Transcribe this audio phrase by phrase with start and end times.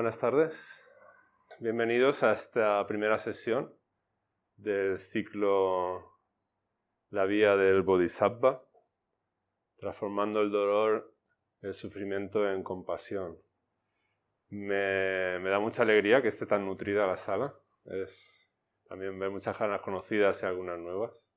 [0.00, 0.82] Buenas tardes.
[1.58, 3.70] Bienvenidos a esta primera sesión
[4.56, 6.16] del ciclo
[7.10, 8.64] La vía del Bodhisattva,
[9.76, 11.14] transformando el dolor,
[11.60, 13.36] el sufrimiento en compasión.
[14.48, 17.54] Me, da mucha alegría que esté tan nutrida la sala.
[18.88, 21.28] También ver muchas ganas conocidas y algunas nuevas.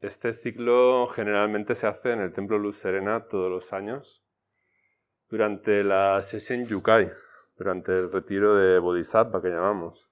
[0.00, 4.22] Este ciclo generalmente se hace en el Templo Luz Serena todos los años
[5.30, 7.10] durante la sesión Yukai,
[7.60, 10.08] durante el retiro de Bodhisattva que llamamos.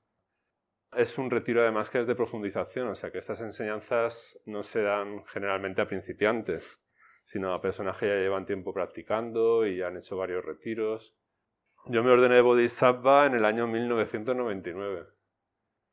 [0.93, 4.83] Es un retiro además que es de profundización, o sea que estas enseñanzas no se
[4.83, 6.83] dan generalmente a principiantes,
[7.25, 11.17] sino a personas que ya llevan tiempo practicando y han hecho varios retiros.
[11.87, 15.07] Yo me ordené Bodhisattva en el año 1999.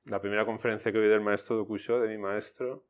[0.08, 2.85] La primera conferencia que oí del maestro Dokusho, de mi maestro,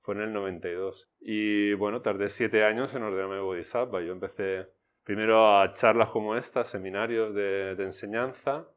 [0.00, 1.10] fue en el 92.
[1.20, 4.00] Y bueno, tardé siete años en ordenarme Bodhisattva.
[4.00, 4.77] Yo empecé
[5.08, 8.68] primero a charlas como esta, seminarios de, enseñanza,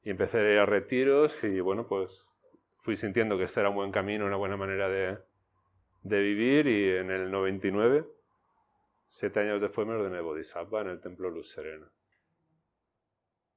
[0.00, 2.24] y empecé a ir a retiros y bueno, pues
[2.76, 5.18] fui sintiendo que este era un buen camino, una buena manera de,
[6.02, 8.06] de vivir y en el 99,
[9.08, 11.90] siete años después, me ordené Bodhisattva en el Templo Luz Serena.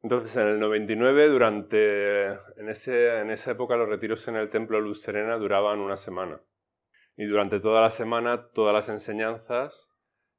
[0.02, 4.82] Entonces, en el 99, durante, en, ese, en esa época, los retiros en el Templo
[4.82, 6.42] Luz Serena duraban una semana.
[7.16, 9.89] Y durante toda la semana, todas las enseñanzas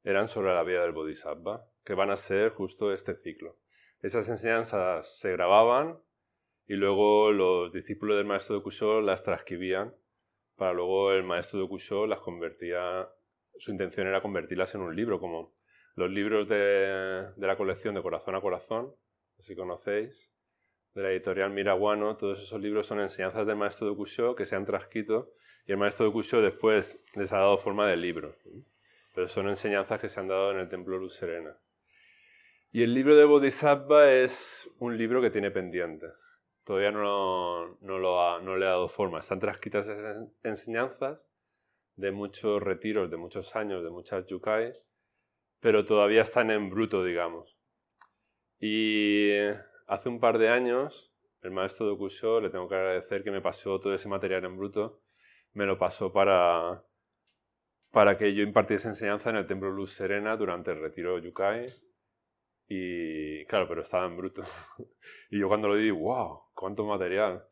[0.05, 3.59] eran sobre la vida del Bodhisattva, que van a ser justo este ciclo.
[4.01, 6.01] Esas enseñanzas se grababan
[6.67, 9.95] y luego los discípulos del maestro de Kusho las transcribían
[10.61, 13.09] para luego el maestro de Kusho las convertía,
[13.59, 15.55] su intención era convertirlas en un libro, como
[15.95, 18.95] los libros de, la colección de Corazón a Corazón,
[19.39, 20.31] si conocéis,
[20.95, 24.55] de la editorial Miraguano, todos esos libros son enseñanzas del maestro de Kusho que se
[24.55, 25.33] han transcrito
[25.67, 28.37] y el maestro de Kusho después les ha dado forma de libro
[29.14, 31.56] pero son enseñanzas que se han dado en el Templo Luz Serena.
[32.72, 36.06] Y el libro de Bodhisattva es un libro que tiene pendiente.
[36.64, 39.19] Todavía no, no, lo no le ha dado forma.
[39.19, 39.88] Están transcritas
[40.44, 41.27] enseñanzas
[41.97, 44.72] de muchos retiros, de muchos años, de muchas yukai,
[45.60, 47.59] pero todavía están en bruto, digamos.
[48.59, 49.32] Y
[49.87, 51.12] hace un par de años,
[51.43, 54.56] el maestro de Okusho, le tengo que agradecer que me pasó todo ese material en
[54.56, 55.00] bruto,
[55.53, 56.84] me lo pasó para,
[57.91, 61.67] para que yo impartiese enseñanza en el Templo Luz Serena durante el retiro Yukai.
[62.69, 64.45] Y claro, pero estaba en bruto.
[65.31, 67.45] y yo cuando lo vi, wow, cuánto material.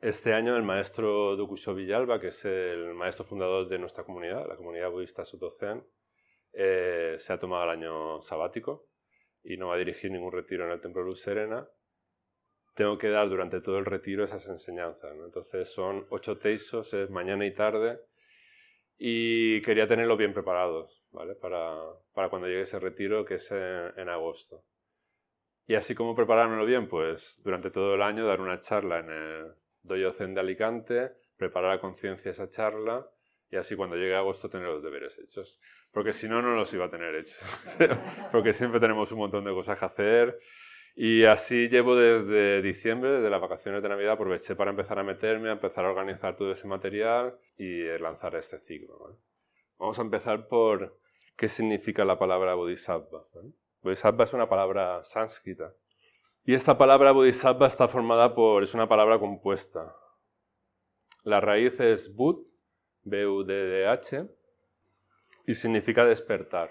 [0.00, 4.56] Este año el maestro Dokusho Villalba, que es el maestro fundador de nuestra comunidad, la
[4.56, 5.84] comunidad budista Sotozen,
[6.52, 8.88] eh, se ha tomado el año sabático
[9.44, 11.68] y no va a dirigir ningún retiro en el Templo Luz Serena.
[12.74, 15.12] Tengo que dar durante todo el retiro esas enseñanzas.
[15.12, 18.00] Entonces son ocho teisos, es mañana y tarde,
[19.04, 21.34] y quería tenerlo bien preparados, ¿vale?
[21.34, 21.76] Para,
[22.14, 24.64] para cuando llegue ese retiro que es en, agosto.
[25.66, 29.54] Y así como preparármelo bien, pues durante todo el año dar una charla en el
[29.82, 33.04] Dojo Zen de Alicante, preparar a conciencia esa charla
[33.50, 35.58] y así cuando llegue agosto tener los deberes hechos.
[35.90, 37.42] Porque si no, no los iba a tener hechos.
[38.30, 40.38] Porque siempre tenemos un montón de cosas que hacer
[40.94, 45.48] y así llevo desde diciembre, desde las vacaciones de Navidad, aproveché para empezar a meterme,
[45.48, 49.18] a empezar a organizar todo ese material y lanzar este ciclo.
[49.78, 50.98] Vamos a empezar por
[51.36, 53.26] qué significa la palabra bodhisattva.
[53.82, 55.74] Bodhisattva es una palabra sánscrita.
[56.44, 59.96] Y esta palabra bodhisattva está formada por, es una palabra compuesta.
[61.24, 62.44] La raíz es bud,
[63.04, 64.28] B-U-D-D-H,
[65.46, 66.70] y significa despertar,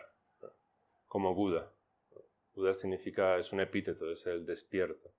[1.08, 1.72] como Buda.
[2.54, 5.14] Buda significa, es un epíteto, es el despierto.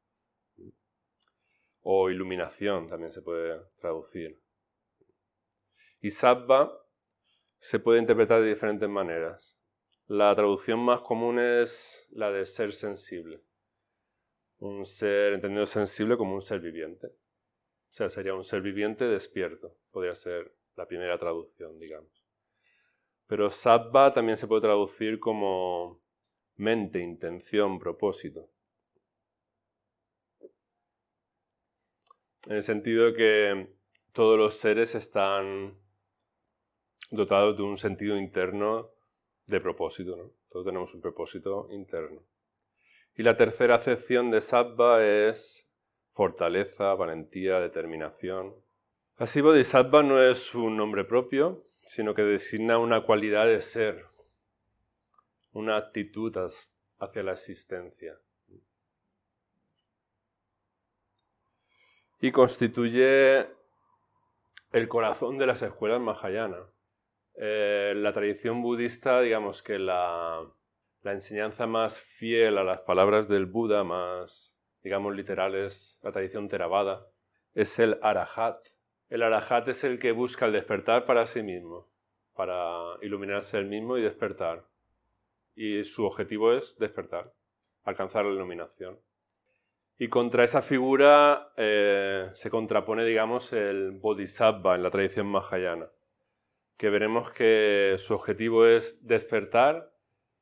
[1.83, 4.41] O iluminación también se puede traducir.
[6.01, 6.83] Y sattva
[7.59, 9.57] se puede interpretar de diferentes maneras.
[10.07, 13.41] La traducción más común es la de ser sensible.
[14.59, 17.07] Un ser entendido sensible como un ser viviente.
[17.07, 19.77] O sea, sería un ser viviente despierto.
[19.91, 22.11] Podría ser la primera traducción, digamos.
[23.27, 26.02] Pero sattva también se puede traducir como
[26.63, 28.49] mente, intención, propósito.
[32.47, 33.67] En el sentido de que
[34.13, 35.77] todos los seres están
[37.11, 38.91] dotados de un sentido interno
[39.47, 40.35] de propósito.
[40.49, 42.23] Todos tenemos un propósito interno.
[43.17, 45.69] Y la tercera acepción de sattva es
[46.11, 48.55] fortaleza, valentía, determinación.
[49.17, 54.07] Así Bodhisattva no es un nombre propio, sino que designa una cualidad de ser,
[55.53, 56.37] una actitud
[56.99, 58.19] hacia la existencia.
[62.21, 63.47] Y constituye
[64.73, 66.71] el corazón de las escuelas Mahayana.
[67.35, 70.47] Eh, la tradición budista, digamos que la,
[71.03, 76.49] la, enseñanza más fiel a las palabras del Buda, más, digamos literal es la tradición
[76.49, 77.07] Theravada,
[77.55, 78.69] es el arahat.
[79.09, 81.91] El arahat es el que busca el despertar para sí mismo,
[82.35, 84.72] para iluminarse él mismo y despertar.
[85.55, 87.33] Y su objetivo es despertar,
[87.85, 88.99] alcanzar la iluminación.
[89.99, 95.91] Y contra esa figura eh, se contrapone, digamos, el bodhisattva en la tradición mahayana,
[96.77, 99.93] que veremos que su objetivo es despertar,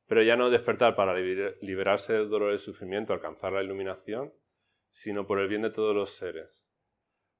[0.07, 4.33] pero ya no despertar para liberarse del dolor y del sufrimiento, alcanzar la iluminación,
[4.89, 6.65] sino por el bien de todos los seres.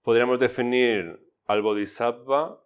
[0.03, 2.63] Podríamos definir al bodhisattva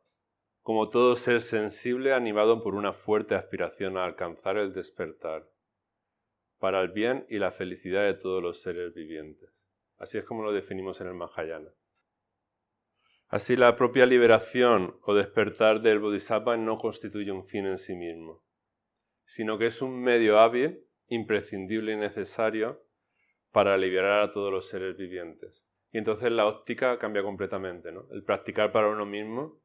[0.66, 5.48] como todo ser sensible animado por una fuerte aspiración a alcanzar el despertar
[6.58, 9.48] para el bien y la felicidad de todos los seres vivientes.
[10.00, 11.70] Así es como lo definimos en el Mahayana.
[13.28, 18.44] Así la propia liberación o despertar del Bodhisattva no constituye un fin en sí mismo,
[19.24, 22.84] sino que es un medio hábil, imprescindible y necesario
[23.52, 25.64] para liberar a todos los seres vivientes.
[25.92, 27.92] Y entonces la óptica cambia completamente.
[27.92, 28.08] ¿no?
[28.12, 29.62] El practicar para uno mismo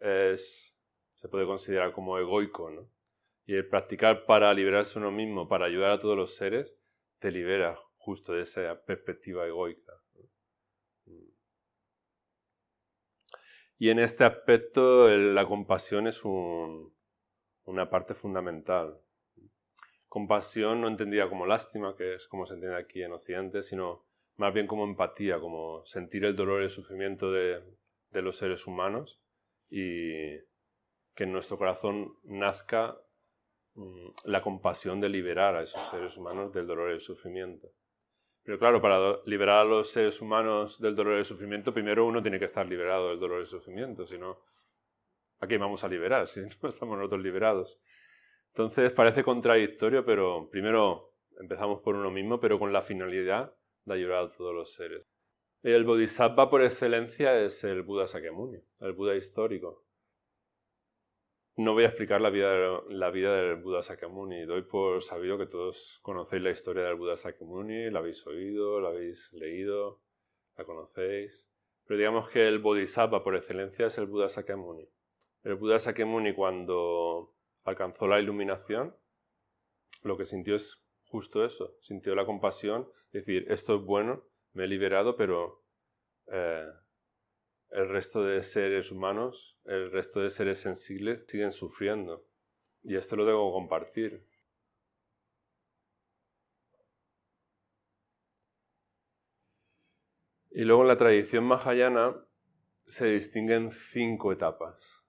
[0.00, 0.76] es,
[1.14, 2.90] se puede considerar como egoico, ¿no?
[3.46, 6.76] Y el practicar para liberarse uno mismo, para ayudar a todos los seres,
[7.18, 9.92] te libera justo de esa perspectiva egoica.
[13.78, 19.00] Y en este aspecto la compasión es una parte fundamental.
[20.08, 24.04] Compasión no entendida como lástima, que es como se entiende aquí en Occidente, sino
[24.36, 27.62] más bien como empatía, como sentir el dolor y el sufrimiento de
[28.10, 29.20] los seres humanos
[29.70, 30.38] y
[31.14, 32.96] que en nuestro corazón nazca
[33.78, 37.68] Mm, la compasión de liberar a esos seres humanos del dolor y el sufrimiento.
[38.42, 42.20] Pero claro, para liberar a los seres humanos del dolor y el sufrimiento, primero uno
[42.20, 44.40] tiene que estar liberado del dolor y el sufrimiento, si no,
[45.38, 47.80] ¿a quién vamos a liberar si no estamos nosotros liberados?
[48.48, 53.54] Entonces parece contradictorio, pero primero empezamos por uno mismo, pero con la finalidad
[53.84, 55.06] de ayudar a todos los seres.
[55.62, 59.84] El Bodhisattva por excelencia es el Buda Sakyamuni, el Buda histórico.
[61.56, 64.44] No voy a explicar la vida, la vida del Buda Sakyamuni.
[64.44, 68.90] Doy por sabido que todos conocéis la historia del Buda Sakyamuni, la habéis oído, la
[68.90, 70.00] habéis leído,
[70.56, 71.50] la conocéis.
[71.86, 74.88] Pero digamos que el Bodhisattva por excelencia es el Buda Sakyamuni.
[75.42, 77.34] El Buda Sakyamuni cuando
[77.64, 78.94] alcanzó la iluminación,
[80.04, 81.74] lo que sintió es justo eso.
[81.80, 84.22] Sintió la compasión, decir, esto es bueno,
[84.58, 85.62] me he liberado, pero
[86.32, 86.66] eh,
[87.70, 92.26] el resto de seres humanos, el resto de seres sensibles siguen sufriendo.
[92.82, 94.26] Y esto lo debo compartir.
[100.50, 102.16] Y luego en la tradición mahayana
[102.88, 105.04] se distinguen cinco etapas.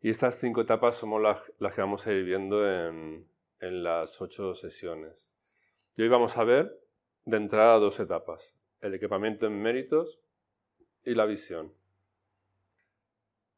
[0.00, 3.28] Y estas cinco etapas somos las, que vamos a ir viendo en,
[3.60, 5.30] en las ocho sesiones.
[5.96, 6.79] Y hoy vamos a ver
[7.24, 10.20] de entrada dos etapas el equipamiento en méritos
[11.04, 11.72] y la visión.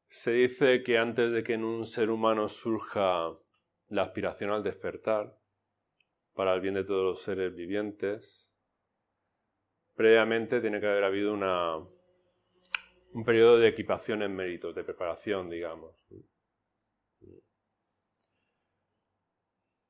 [0.09, 3.33] Se dice que antes de que en un ser humano surja
[3.89, 5.39] la aspiración al despertar,
[6.35, 8.51] para el bien de todos los seres vivientes,
[9.95, 15.95] previamente tiene que haber habido una, un periodo de equipación en méritos, de preparación, digamos.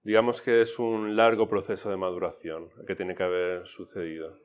[0.02, 4.36] Digamos que es un largo proceso de maduración que tiene que haber sucedido.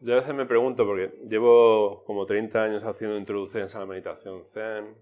[0.00, 4.44] Yo a veces me pregunto, porque llevo como 30 años haciendo introducciones a la meditación
[4.46, 4.96] zen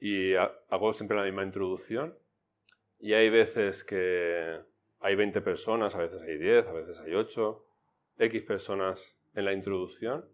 [0.00, 2.16] y hago siempre la misma introducción.
[2.98, 4.58] Y hay veces que
[5.00, 7.66] hay 20 personas, a veces hay 10, a veces hay 8,
[8.18, 10.24] X personas en la introducción,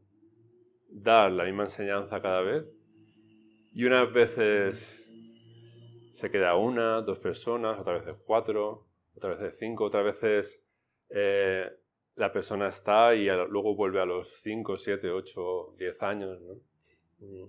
[0.90, 2.64] dar la misma enseñanza cada vez.
[3.72, 5.09] Y unas veces
[6.20, 8.86] se queda una, dos personas, otras veces cuatro,
[9.16, 10.62] otras veces cinco, otras veces
[11.08, 11.66] eh,
[12.16, 16.38] la persona está y luego vuelve a los 5, 7, 8, 10 años.
[17.20, 17.44] Mm.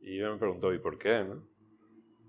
[0.00, 1.22] Y yo me pregunto, ¿y por qué?
[1.22, 1.46] ¿no?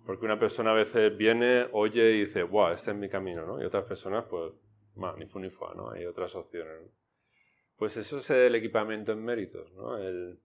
[0.05, 3.45] Porque una persona a veces viene, oye y dice, ¡guau, este es mi camino!
[3.45, 3.61] ¿no?
[3.61, 4.51] Y otras personas, pues,
[5.17, 5.91] ni fu ni fa, ¿no?
[5.91, 6.91] Hay otras opciones.
[7.77, 9.97] Pues eso es el equipamiento en méritos, ¿no?
[9.97, 10.39] El,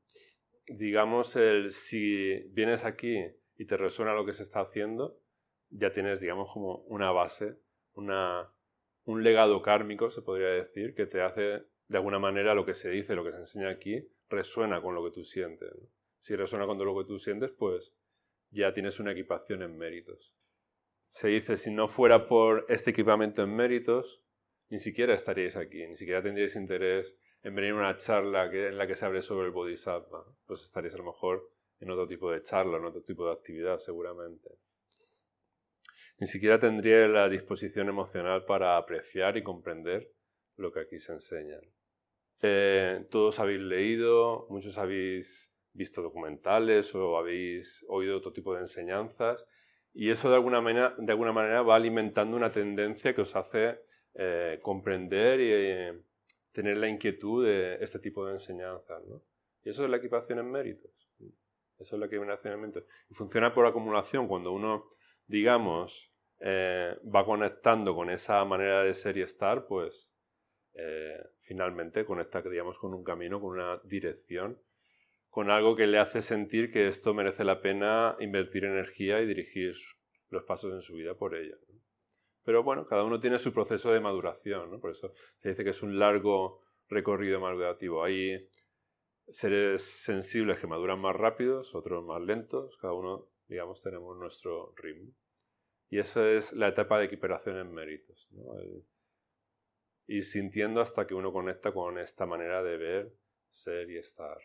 [0.68, 3.18] digamos, el, si vienes aquí
[3.58, 5.20] y te resuena lo que se está haciendo,
[5.68, 7.58] ya tienes, digamos, como una base,
[7.92, 8.50] una,
[9.04, 12.88] un legado kármico, se podría decir, que te hace, de alguna manera, lo que se
[12.88, 15.72] dice, lo que se enseña aquí, resuena con lo que tú sientes.
[16.20, 17.94] Si resuena con lo que tú sientes, pues
[18.50, 20.34] ya tienes una equipación en méritos.
[21.10, 24.22] Se dice, si no fuera por este equipamiento en méritos,
[24.68, 28.86] ni siquiera estaríais aquí, ni siquiera tendríais interés en venir a una charla en la
[28.86, 30.24] que se abre sobre el Bodhisattva.
[30.46, 31.50] Pues estaríais a lo mejor
[31.80, 34.50] en otro tipo de charla, en otro tipo de actividad, seguramente.
[36.20, 40.10] ni siquiera tendría la disposición emocional para apreciar y comprender
[40.56, 41.60] lo que aquí se enseña.
[42.42, 49.44] Eh, todos habéis leído, muchos habéis visto documentales o habéis oído otro tipo de enseñanzas
[49.94, 53.80] y eso de alguna manera, va alimentando una tendencia que os hace
[54.14, 56.02] eh, comprender y eh,
[56.52, 59.02] tener la inquietud de este tipo de enseñanzas.
[59.64, 61.07] Y eso es la equipación en méritos.
[61.78, 62.84] Eso es la equipación en méritos.
[63.08, 64.28] Y funciona por acumulación.
[64.28, 64.88] Cuando uno,
[65.26, 70.06] digamos, eh, va conectando con esa manera de ser y estar, pues
[71.40, 74.60] finalmente conecta, digamos, con un camino, con una dirección
[75.30, 79.74] con algo que le hace sentir que esto merece la pena invertir energía y dirigir
[80.30, 81.54] los pasos en su vida por ella.
[82.44, 85.82] Pero bueno, cada uno tiene su proceso de maduración, por eso se dice que es
[85.82, 88.02] un largo recorrido madurativo.
[88.02, 88.48] Hay
[89.32, 95.12] seres sensibles que maduran más rápidos, otros más lentos, cada uno, digamos, tenemos nuestro ritmo.
[95.90, 98.28] Y esa es la etapa de equiparación en méritos.
[100.06, 103.12] ir sintiendo hasta que uno conecta con esta manera de ver,
[103.50, 104.38] ser y estar.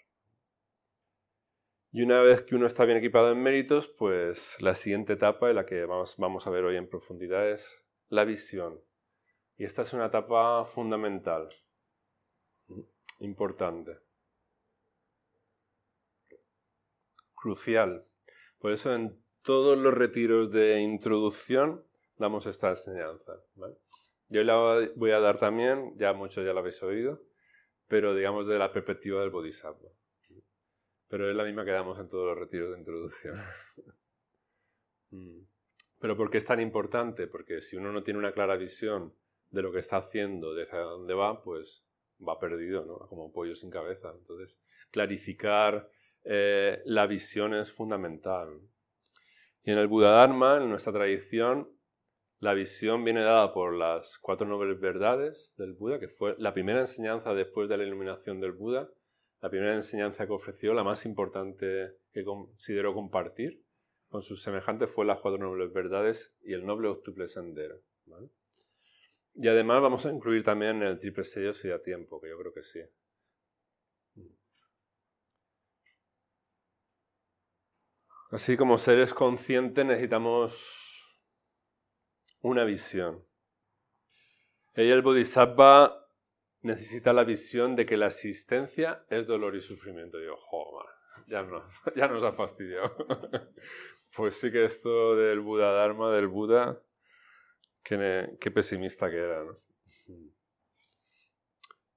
[1.92, 5.54] Y una vez que uno está bien equipado en méritos, pues la siguiente etapa, y
[5.54, 8.82] la que vamos, vamos a ver hoy en profundidad, es la visión.
[9.58, 11.50] Y esta es una etapa fundamental,
[13.20, 14.00] importante,
[17.44, 18.06] crucial.
[18.58, 21.84] Por eso en todos los retiros de introducción
[22.18, 23.34] damos esta enseñanza.
[24.30, 27.22] Yo la voy a dar también, ya muchos ya la habéis oído,
[27.90, 29.90] pero digamos de la perspectiva del Bodhisattva.
[31.10, 33.38] Pero es la misma que damos en todos los retiros de introducción.
[35.16, 35.46] Mm.
[36.00, 37.28] Pero ¿por qué es tan importante?
[37.28, 39.14] Porque si uno no tiene una clara visión
[39.52, 41.86] de lo que está haciendo, de hacia dónde va, pues
[42.28, 42.98] va perdido, ¿no?
[43.10, 44.12] Como un pollo sin cabeza.
[44.18, 44.60] Entonces,
[44.90, 45.88] clarificar
[46.24, 48.60] eh, la visión es fundamental.
[49.64, 51.70] Y en el Buda Dharma, en nuestra tradición,
[52.40, 56.82] la visión viene dada por las cuatro nobles verdades del Buda, que fue la primera
[56.82, 58.90] enseñanza después de la iluminación del Buda,
[59.42, 63.64] la primera enseñanza que ofreció, la más importante que consideró compartir
[64.14, 67.82] con sus semejantes fue las cuatro nobles verdades y el noble octuple sendero.
[69.36, 72.54] Y además vamos a incluir también el triple sello si da tiempo, que yo creo
[72.54, 72.80] que sí.
[78.34, 81.22] Así como seres conscientes necesitamos
[82.42, 83.24] una visión.
[84.74, 86.10] Ella, el Bodhisattva,
[86.64, 90.18] necesita la visión de que la existencia es dolor y sufrimiento.
[90.18, 90.90] Y digo, joder,
[91.28, 91.64] ya, no,
[91.96, 92.96] ya nos ha fastidiado.
[94.18, 96.82] pues sí que esto del Buda Dharma, del Buda,
[97.84, 99.44] qué, qué pesimista que era.
[99.44, 99.58] ¿no?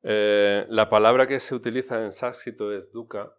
[0.03, 3.35] Eh, la palabra que se utiliza en sánscrito es dukkha,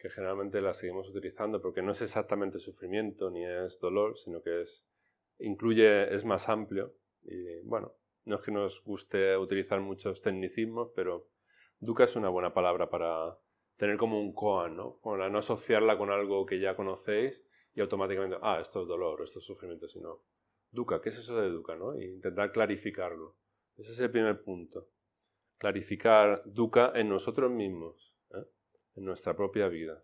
[0.00, 4.62] que generalmente la seguimos utilizando porque no es exactamente sufrimiento ni es dolor, sino que
[4.62, 4.86] es,
[5.38, 6.94] incluye, es más amplio.
[7.22, 11.28] Y bueno, no es que nos guste utilizar muchos tecnicismos, pero
[11.80, 13.38] dukkha es una buena palabra para
[13.76, 15.00] tener como un koan, ¿no?
[15.02, 17.42] Para no asociarla con algo que ya conocéis
[17.74, 20.22] y automáticamente, ah, esto es dolor, esto es sufrimiento, sino
[20.70, 21.94] dukkha, ¿qué es eso de dukkha, no?
[21.94, 23.36] E intentar clarificarlo.
[23.76, 24.88] Ese es el primer punto.
[25.58, 28.09] Clarificar dukkha en nosotros mismos.
[28.96, 30.02] En nuestra propia vida.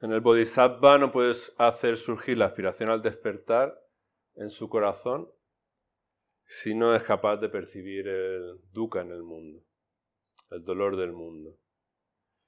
[0.00, 3.76] En el Bodhisattva no puedes hacer surgir la aspiración al despertar
[4.36, 5.28] en su corazón
[6.44, 9.64] si no es capaz de percibir el dukkha en el mundo,
[10.50, 11.58] el dolor del mundo,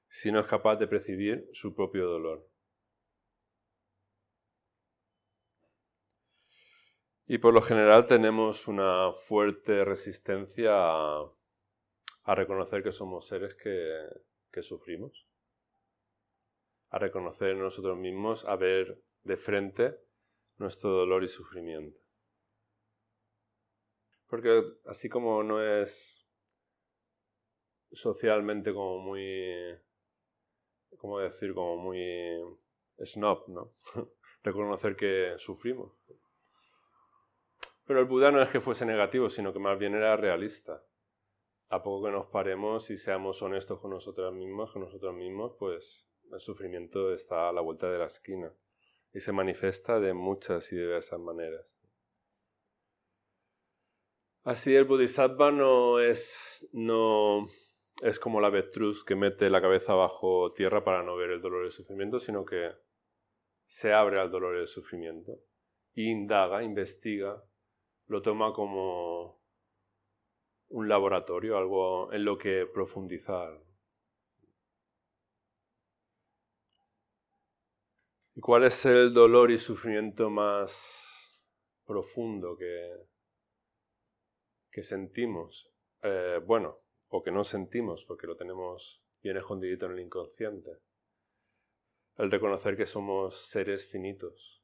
[0.09, 2.49] si no es capaz de percibir su propio dolor.
[7.27, 11.31] Y por lo general tenemos una fuerte resistencia a,
[12.35, 14.07] reconocer que somos seres que,
[14.53, 15.27] que sufrimos,
[16.91, 19.99] a reconocer nosotros mismos, a ver de frente
[20.59, 22.01] nuestro dolor y sufrimiento.
[24.29, 26.27] Porque así como no es
[27.93, 29.77] socialmente como muy,
[30.99, 31.53] ¿cómo decir?
[31.55, 32.39] Como muy
[33.05, 33.73] snob, ¿no?
[34.43, 35.93] Reconocer que sufrimos.
[37.87, 40.81] Pero el Buda no es que fuese negativo, sino que más bien era realista.
[41.71, 46.07] A poco que nos paremos y seamos honestos con nosotros mismos, con nosotros mismos, pues
[46.33, 48.53] el sufrimiento está a la vuelta de la esquina
[49.13, 51.67] y se manifiesta de muchas y diversas maneras.
[54.43, 57.47] Así el Bodhisattva no es, no
[58.03, 61.63] es como la avestruz que mete la cabeza bajo tierra para no ver el dolor
[61.63, 62.73] y el sufrimiento, sino que
[63.67, 65.39] se abre al dolor y el sufrimiento,
[65.95, 67.45] indaga, investiga,
[68.07, 69.40] lo toma como
[70.71, 73.61] un laboratorio, algo en lo que profundizar.
[78.35, 81.43] ¿Y cuál es el dolor y sufrimiento más
[81.85, 83.09] profundo que,
[84.83, 85.71] sentimos?
[86.03, 86.79] Eh, bueno,
[87.11, 90.71] o que no sentimos porque lo tenemos bien escondidito en el inconsciente.
[92.17, 94.63] El reconocer que somos seres finitos.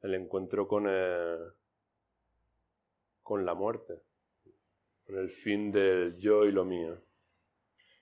[0.00, 1.36] El encuentro con, eh,
[3.22, 4.09] con la muerte.
[5.18, 7.00] El fin del yo y lo mío.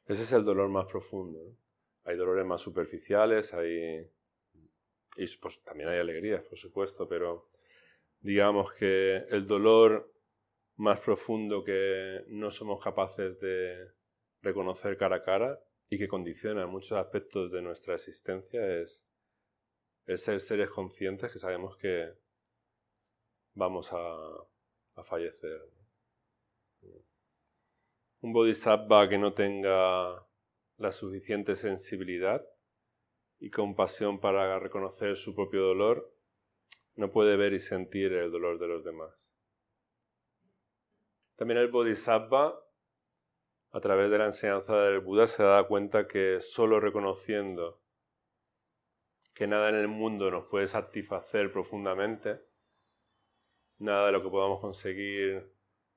[0.06, 1.56] Ese es el dolor más profundo.
[2.04, 4.08] Hay dolores más superficiales, hay...
[5.16, 7.48] Y pues, también hay alegrías, por supuesto, pero
[8.20, 10.12] digamos que el dolor
[10.76, 13.90] más profundo que no somos capaces de
[14.42, 15.60] reconocer cara a cara
[15.90, 19.02] y que condiciona muchos aspectos de nuestra existencia es
[20.06, 22.12] el ser seres conscientes que sabemos que
[23.54, 25.60] vamos a, fallecer.
[28.20, 30.26] Un bodhisattva que no tenga
[30.76, 32.44] la suficiente sensibilidad
[33.38, 36.12] y compasión para reconocer su propio dolor,
[36.96, 39.30] no puede ver y sentir el dolor de los demás.
[41.36, 42.60] También el bodhisattva,
[43.70, 47.80] a través de la enseñanza del Buda, se da cuenta que solo reconociendo
[49.32, 52.40] que nada en el mundo nos puede satisfacer profundamente,
[53.78, 55.54] nada de lo que podamos conseguir,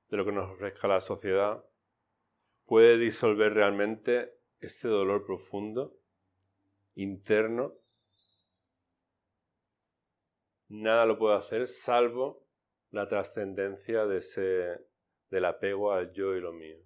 [0.10, 1.66] de lo que nos ofrezca la sociedad,
[2.72, 6.00] puede disolver realmente este dolor profundo,
[6.96, 7.74] interno.
[10.70, 12.48] Nada lo puede hacer salvo
[12.90, 14.88] la trascendencia de ese
[15.30, 16.78] del apego al yo y lo mío.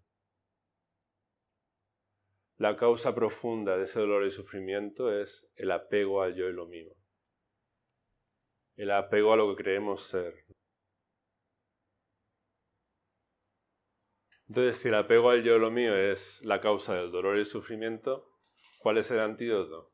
[2.57, 6.65] La causa profunda de ese dolor y sufrimiento es el apego al yo y lo
[6.65, 6.95] mío.
[8.75, 10.45] El apego a lo que creemos ser.
[14.47, 17.45] Entonces, si el apego al yo lo mío es la causa del dolor y el
[17.45, 18.31] sufrimiento,
[18.79, 19.91] ¿cuál es el antídoto?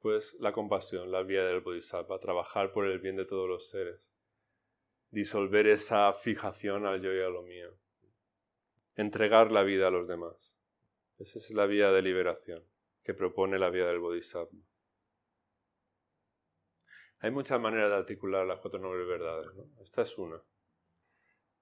[0.00, 4.12] Pues la compasión, la vía del Bodhisattva, trabajar por el bien de todos los seres
[5.12, 7.78] disolver esa fijación al yo y a lo mío.
[8.96, 10.58] Entregar la vida a los demás.
[11.18, 12.64] Esa es la vía de liberación
[13.04, 14.58] que propone la vía del Bodhisattva.
[17.18, 19.48] Hay muchas maneras de articular las cuatro nobles verdades.
[19.82, 20.42] Esta es una.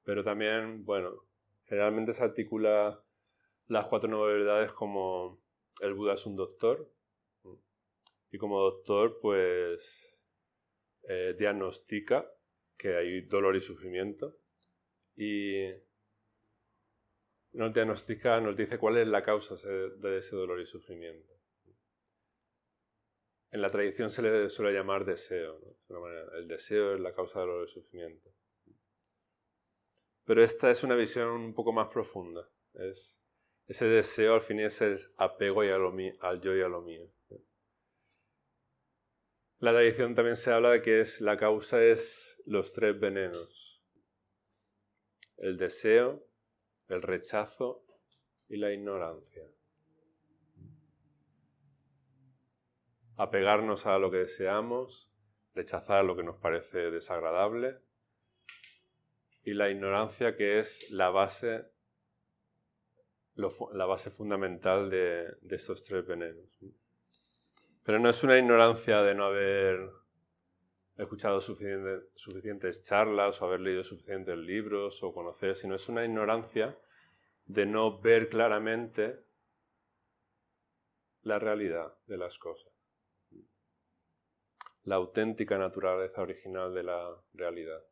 [0.04, 1.26] Pero también, bueno,
[1.70, 3.00] generalmente se articula
[3.68, 5.40] las cuatro nobles verdades como
[5.80, 6.92] el Buda es un doctor.
[8.33, 10.18] Y como doctor, pues
[11.09, 12.28] eh, diagnostica
[12.76, 14.37] que hay dolor y sufrimiento.
[15.16, 15.64] Y
[17.52, 21.33] nos diagnostica, nos dice cuál es la causa de ese dolor y sufrimiento.
[23.52, 25.61] En la tradición se le suele llamar deseo.
[26.35, 28.30] El deseo es la causa del dolor y sufrimiento.
[30.30, 32.48] Pero esta es una visión un poco más profunda.
[32.74, 33.18] Es,
[33.66, 37.10] ese deseo al fin es el apego al yo y a lo mío.
[39.58, 43.82] La tradición también se habla de que es, la causa es los tres venenos.
[45.36, 46.24] El deseo,
[46.86, 47.84] el rechazo
[48.48, 49.50] y la ignorancia.
[53.16, 55.10] Apegarnos a lo que deseamos,
[55.54, 57.80] rechazar lo que nos parece desagradable
[59.44, 61.64] y la ignorancia que es la base,
[63.35, 66.46] la base fundamental de, estos tres venenos.
[67.83, 69.90] Pero no es una ignorancia de no haber
[70.96, 76.79] escuchado suficientes charlas o haber leído suficientes libros o conocer, sino es una ignorancia
[77.46, 79.24] de no ver claramente
[81.22, 82.72] la realidad de las cosas,
[84.85, 87.83] la auténtica naturaleza original de la realidad.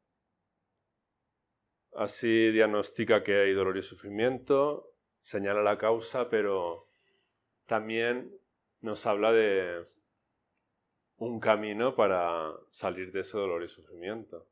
[1.95, 6.89] Así diagnostica que hay dolor y sufrimiento, señala la causa, pero
[7.67, 8.39] también
[8.81, 9.87] nos habla de
[11.17, 14.47] un camino para salir de ese dolor y sufrimiento.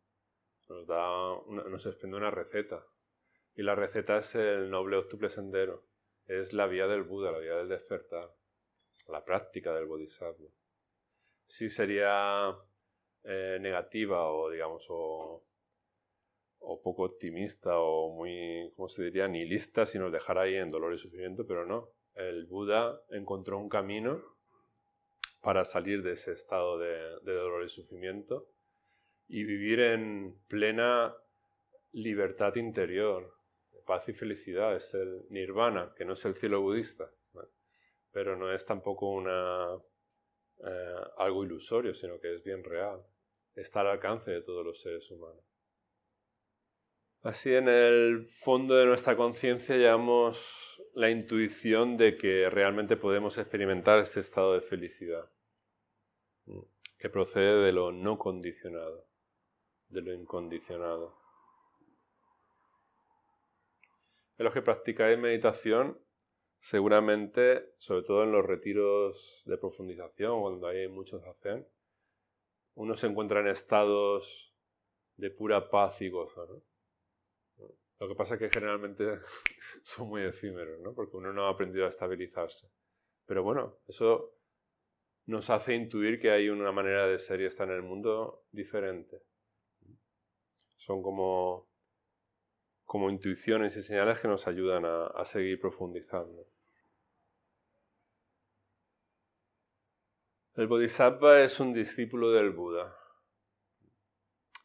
[0.69, 2.85] Nos, da nos expende una receta.
[3.55, 5.85] Y la receta es el noble octuple sendero.
[6.27, 8.29] Es la vía del Buda, la vía del despertar.
[9.09, 10.51] La práctica del Bodhisattva.
[11.47, 12.55] Si sería
[13.23, 15.45] eh, negativa o, digamos, o,
[16.69, 20.95] o, poco optimista o muy, ¿cómo se diría?, nihilista si nos dejara ahí en dolor
[20.95, 24.23] y sufrimiento, pero no el Buda encontró un camino
[25.43, 28.49] para salir de ese estado de, dolor y sufrimiento
[29.29, 31.15] y vivir en plena
[31.93, 33.35] libertad interior,
[33.85, 34.75] paz y felicidad.
[34.75, 37.11] Es el nirvana, que no es el cielo budista,
[38.13, 39.77] pero no es tampoco una,
[40.65, 43.05] eh, algo ilusorio, sino que es bien real.
[43.55, 45.45] Está al alcance de todos los seres humanos.
[47.27, 53.99] Así en el fondo de nuestra conciencia llevamos la intuición de que realmente podemos experimentar
[53.99, 55.29] este estado de felicidad.
[56.97, 59.09] que procede de lo no condicionado,
[59.89, 61.19] de lo incondicionado.
[64.39, 66.01] En los que practicáis meditación,
[66.61, 71.67] seguramente, sobre todo en los retiros de profundización, cuando hay muchos hacen,
[72.77, 74.55] uno se encuentra en estados
[75.17, 76.47] de pura paz y gozo.
[76.47, 76.76] ¿no?
[77.99, 79.21] Lo que pasa es que generalmente
[79.83, 80.95] son muy efímeros, ¿no?
[80.95, 82.69] porque uno no ha aprendido a estabilizarse.
[83.25, 84.35] Pero bueno, eso
[85.27, 89.23] nos hace intuir que hay una manera de ser y estar en el mundo diferente.
[90.77, 91.69] Son como,
[92.85, 96.47] como intuiciones y señales que nos ayudan a, a seguir profundizando.
[100.55, 102.97] El Bodhisattva es un discípulo del Buda.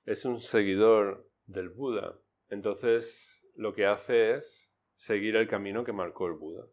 [0.06, 2.18] Es un seguidor del Buda.
[2.52, 6.68] Entonces lo que hace es seguir el camino que marcó el Buda.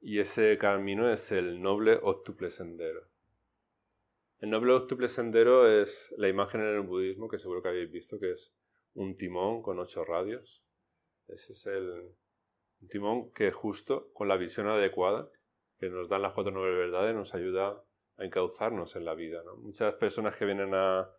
[0.00, 3.08] Y ese camino es el noble octuple sendero.
[4.38, 8.18] El noble octuple sendero es la imagen en el budismo que seguro que habéis visto,
[8.20, 8.54] que es
[8.94, 10.64] un timón con ocho radios.
[11.26, 12.14] Ese es el
[12.88, 15.28] timón que justo con la visión adecuada
[15.78, 17.82] que nos dan las cuatro nobles verdades nos ayuda
[18.18, 19.42] a encauzarnos en la vida.
[19.58, 21.10] Muchas personas que vienen a,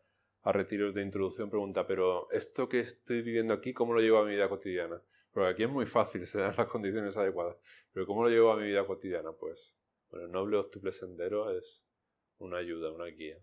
[0.48, 4.24] a retiros de introducción preguntan, pero esto que estoy viviendo aquí, ¿cómo lo llevo a
[4.26, 5.02] mi vida cotidiana?
[5.34, 7.58] Porque aquí es muy fácil, se dan las condiciones adecuadas.
[7.92, 9.34] Pero ¿cómo lo llevo a mi vida cotidiana?
[9.34, 9.76] Pues,
[10.10, 11.84] bueno, el noble octuple sendero es
[12.38, 13.38] una ayuda, una guía.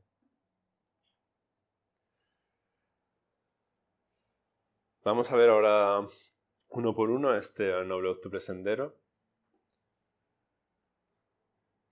[5.03, 6.09] Vamos a ver ahora
[6.71, 8.97] uno por uno este noble octuple sendero,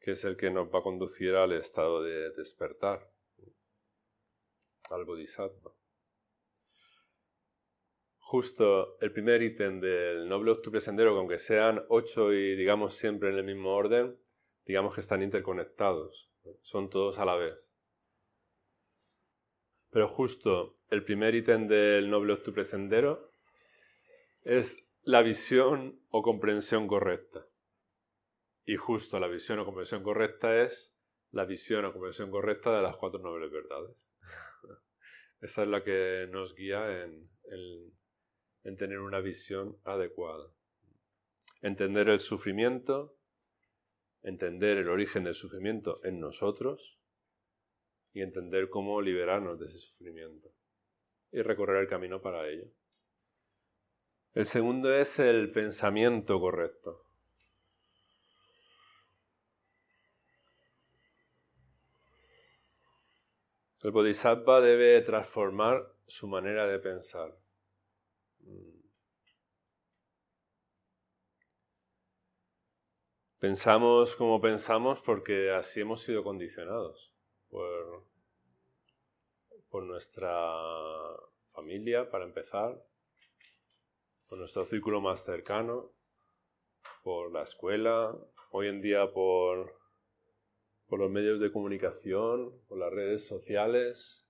[0.00, 3.12] que es el que nos va a conducir al estado de despertar,
[4.92, 5.72] al bodhisattva
[8.32, 13.28] justo el primer ítem del noble octuple sendero, que aunque sean ocho y digamos siempre
[13.28, 14.18] en el mismo orden,
[14.64, 16.30] digamos que están interconectados,
[16.62, 17.54] son todos a la vez.
[19.90, 23.32] Pero justo el primer ítem del noble octuple sendero
[24.44, 27.46] es la visión o comprensión correcta.
[28.64, 30.96] Y justo la visión o comprensión correcta es
[31.32, 33.94] la visión o comprensión correcta de las cuatro nobles verdades.
[35.42, 37.28] Esa es la que nos guía en
[38.64, 40.52] en tener una visión adecuada.
[41.60, 43.16] Entender el sufrimiento,
[44.22, 46.98] entender el origen del sufrimiento en nosotros
[48.12, 50.52] y entender cómo liberarnos de ese sufrimiento
[51.32, 52.66] y recorrer el camino para ello.
[54.34, 57.06] El segundo es el pensamiento correcto.
[63.82, 67.36] El bodhisattva debe transformar su manera de pensar.
[73.40, 77.12] Pensamos como pensamos porque así hemos sido condicionados
[77.48, 78.04] por,
[79.68, 80.30] por nuestra
[81.48, 82.80] familia, para empezar,
[84.28, 85.90] por nuestro círculo más cercano,
[87.02, 88.16] por la escuela,
[88.52, 89.81] hoy en día por,
[90.92, 94.28] por los medios de comunicación, por las redes sociales.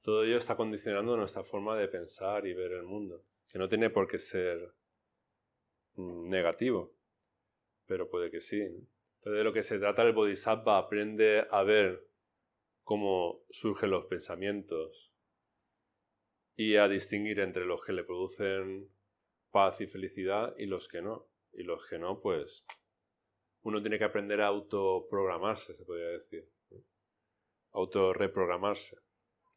[0.00, 3.88] Todo ello está condicionando nuestra forma de pensar y ver el mundo que no tiene
[3.88, 4.74] por qué ser
[5.94, 6.92] mm, negativo,
[7.86, 8.62] pero puede que sí.
[8.62, 12.04] Entonces de lo que se trata el Bodhisattva aprende a ver
[12.82, 15.14] cómo surgen los pensamientos
[16.56, 18.88] y a distinguir entre los que le producen
[19.52, 21.28] paz y felicidad y los que no.
[21.52, 22.66] Y los que no, pues
[23.62, 26.48] uno tiene que aprender a autoprogramarse, se podría decir.
[27.72, 28.98] Autorreprogramarse.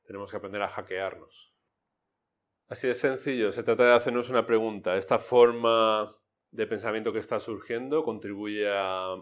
[0.05, 1.53] Tenemos que aprender a hackearnos.
[2.67, 4.95] Así de sencillo, se trata de hacernos una pregunta.
[4.95, 6.15] ¿Esta forma
[6.51, 9.15] de pensamiento que está surgiendo contribuye a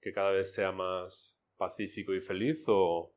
[0.00, 3.14] que cada vez sea más pacífico y feliz o,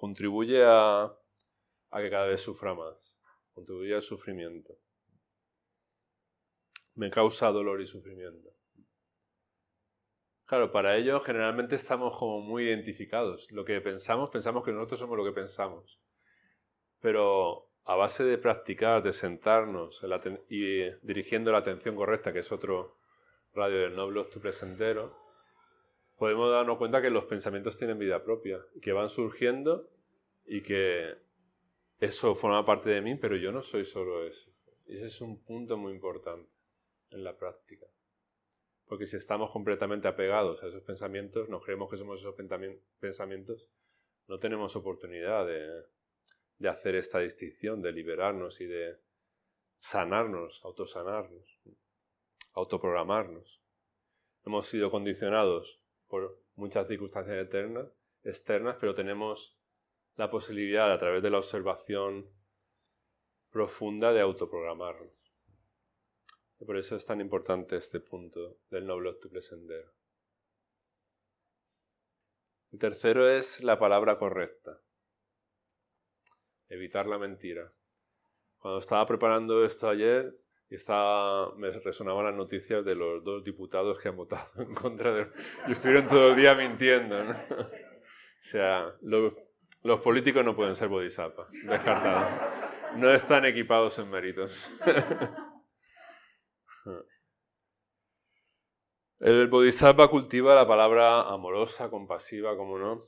[0.00, 3.16] contribuye a, a que cada vez sufra más?
[3.52, 4.76] Contribuye al sufrimiento.
[6.94, 8.56] Me causa dolor y sufrimiento.
[10.46, 13.50] Claro, para ello generalmente estamos como muy identificados.
[13.50, 16.00] Lo que pensamos, pensamos que nosotros somos lo que pensamos.
[17.00, 20.04] Pero a base de practicar, de sentarnos
[20.48, 22.96] y dirigiendo la atención correcta, que es otro
[23.54, 25.18] radio del noble octuple sendero,
[26.16, 29.88] podemos darnos cuenta que los pensamientos tienen vida propia, que van surgiendo
[30.46, 31.16] y que
[31.98, 34.50] eso forma parte de mí, pero yo no soy solo eso.
[34.86, 36.48] Y ese es un punto muy importante
[37.10, 37.86] en la práctica.
[38.86, 42.34] Porque si estamos completamente apegados a esos pensamientos, nos creemos que somos esos
[43.00, 43.68] pensamientos,
[44.28, 48.96] no tenemos oportunidad de, hacer esta distinción, de liberarnos y de
[49.78, 51.60] sanarnos, autosanarnos,
[52.52, 53.60] autoprogramarnos.
[54.44, 57.36] Hemos sido condicionados por muchas circunstancias
[58.22, 59.56] externas pero tenemos
[60.16, 62.26] la posibilidad a través de la observación
[63.50, 65.25] profunda de autoprogramarnos.
[66.64, 69.92] Por eso es tan importante este punto del noble octuple sendero.
[72.72, 74.80] El tercero es la palabra correcta.
[76.68, 77.72] Evitar la mentira.
[78.58, 80.34] Cuando estaba preparando esto ayer,
[81.56, 85.30] me resonaban las noticias de los dos diputados que han votado en contra de...
[85.68, 87.16] Y estuvieron todo el día mintiendo.
[87.20, 89.34] O sea, los,
[89.82, 92.96] los políticos no pueden ser bodhisattva, descartado.
[92.96, 94.70] No están equipados en méritos.
[99.18, 103.02] El bodhisattva cultiva la palabra amorosa, compasiva, como no,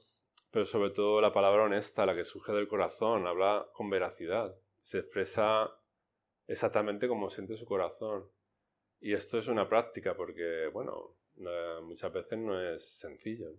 [0.51, 4.99] pero sobre todo la palabra honesta, la que surge del corazón, habla con veracidad, se
[5.01, 5.71] expresa
[6.47, 8.25] exactamente como siente su corazón.
[9.01, 11.19] Y esto es una práctica porque, bueno,
[11.83, 13.55] muchas veces no es sencillo.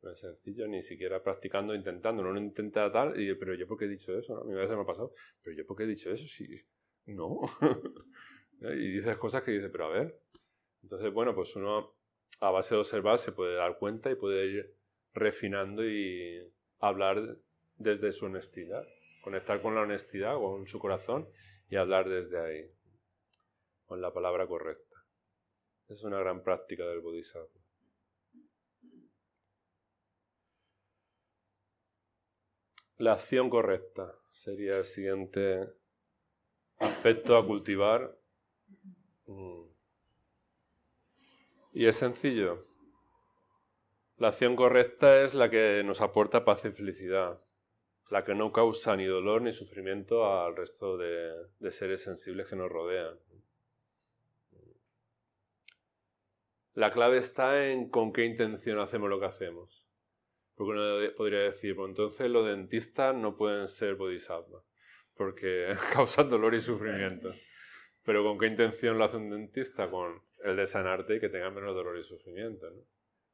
[0.00, 2.22] No es sencillo, ni siquiera practicando, intentando.
[2.22, 4.40] No intenta tal, y, pero yo porque he dicho eso, ¿no?
[4.42, 6.48] A mí a me ha pasado, pero yo porque he dicho eso, sí,
[7.06, 7.40] no.
[8.60, 10.20] y dices cosas que dices, pero a ver,
[10.82, 11.94] entonces, bueno, pues uno
[12.40, 14.76] a base de observar se puede dar cuenta y puede ir
[15.12, 17.38] refinando y hablar
[17.76, 18.86] desde su honestidad,
[19.22, 21.28] conectar con la honestidad, con su corazón
[21.68, 22.70] y hablar desde ahí,
[23.86, 25.04] con la palabra correcta.
[25.88, 27.60] Es una gran práctica del Bodhisattva.
[32.98, 35.72] La acción correcta sería el siguiente
[36.78, 38.18] aspecto a cultivar.
[39.26, 39.62] Mm.
[41.72, 42.64] Y es sencillo.
[44.16, 47.40] La acción correcta es la que nos aporta paz y felicidad,
[48.10, 52.68] la que no causa ni dolor ni sufrimiento al resto de, seres sensibles que nos
[52.68, 53.16] rodean.
[56.74, 59.86] La clave está en con qué intención hacemos lo que hacemos.
[60.56, 64.64] Porque uno podría decir, pues entonces los dentistas no pueden ser bodhisattvas,
[65.14, 67.32] porque causan dolor y sufrimiento.
[68.08, 69.90] Pero ¿con qué intención lo hace un dentista?
[69.90, 72.70] Con el de sanarte y que tenga menos dolor y sufrimiento.
[72.70, 72.80] ¿no?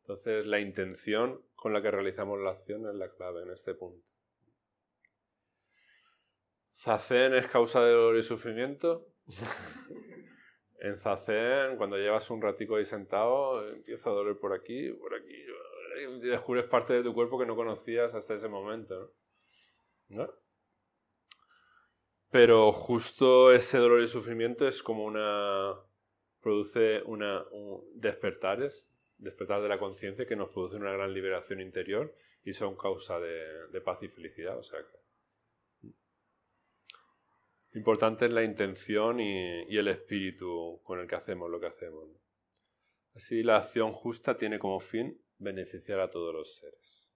[0.00, 4.04] Entonces, la intención con la que realizamos la acción es la clave en este punto.
[6.74, 9.06] Zazen es causa de dolor y sufrimiento.
[10.80, 15.40] en Zazen, cuando llevas un ratico ahí sentado, empieza a doler por aquí, por aquí,
[16.20, 19.14] descubres parte de tu cuerpo que no conocías hasta ese momento.
[20.08, 20.28] ¿No?
[22.34, 25.72] Pero justo ese dolor y sufrimiento es como una
[26.40, 32.12] produce una, un despertares, despertar de la conciencia que nos produce una gran liberación interior
[32.42, 34.58] y son causa de, paz y felicidad.
[34.58, 34.80] O sea
[37.74, 42.08] importante es la intención y, el espíritu con el que hacemos lo que hacemos.
[43.14, 47.12] Así la acción justa tiene como fin beneficiar a todos los seres.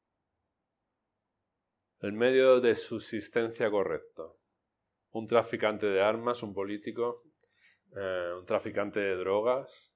[2.02, 4.37] El medio de subsistencia correcto.
[5.12, 7.22] Un traficante de armas, un político,
[7.96, 9.92] eh, un traficante de drogas,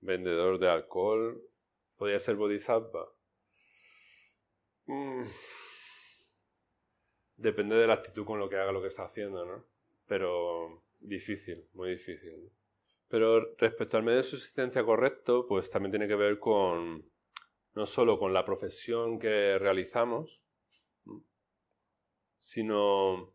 [0.00, 1.40] vendedor de alcohol,
[1.96, 3.08] podría ser bodhisattva.
[4.86, 5.22] Mm.
[7.36, 9.64] Depende de la actitud con lo que haga lo que está haciendo, ¿no?
[10.06, 12.50] Pero difícil, muy difícil.
[13.08, 17.04] Pero respecto al medio de subsistencia correcto, pues también tiene que ver con
[17.74, 20.40] no solo con la profesión que realizamos,
[22.38, 23.33] sino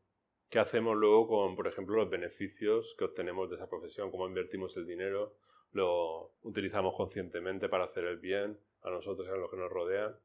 [0.49, 4.75] qué hacemos luego con, por ejemplo, los beneficios que obtenemos de esa profesión, cómo invertimos
[4.77, 5.35] el dinero,
[5.71, 10.15] lo utilizamos conscientemente para hacer el bien a nosotros y a los que nos rodean,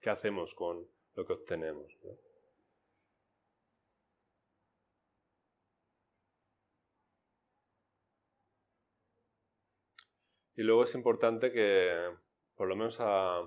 [0.00, 1.96] qué hacemos con lo que obtenemos.
[10.54, 12.10] Y luego es importante que,
[12.54, 13.42] por lo menos a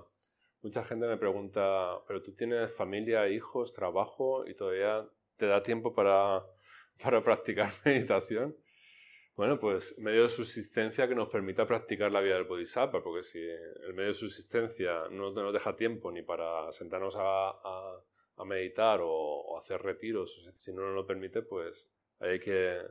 [0.62, 5.08] mucha gente me pregunta, pero tú tienes familia, hijos, trabajo y todavía
[5.40, 6.44] te da tiempo para,
[7.02, 8.54] para practicar meditación.
[9.34, 13.38] Bueno, pues medio de subsistencia que nos permita practicar la vida del Bodhisattva, porque si
[13.38, 17.48] el medio de subsistencia no nos deja tiempo ni para sentarnos a,
[18.36, 22.82] a, meditar o, hacer retiros, si no nos lo permite, pues hay que,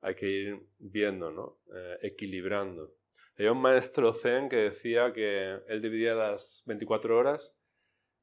[0.00, 1.60] hay que ir viendo, ¿no?
[1.74, 2.94] Eh, equilibrando.
[3.36, 7.56] Hay un maestro zen que decía que él dividía las 24 horas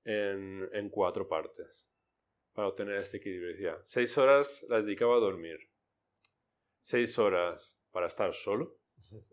[0.06, 1.90] en, en cuatro partes
[2.58, 3.50] para obtener este equilibrio.
[3.50, 5.60] Decía, seis horas las dedicaba a dormir,
[6.82, 8.80] seis horas para estar solo,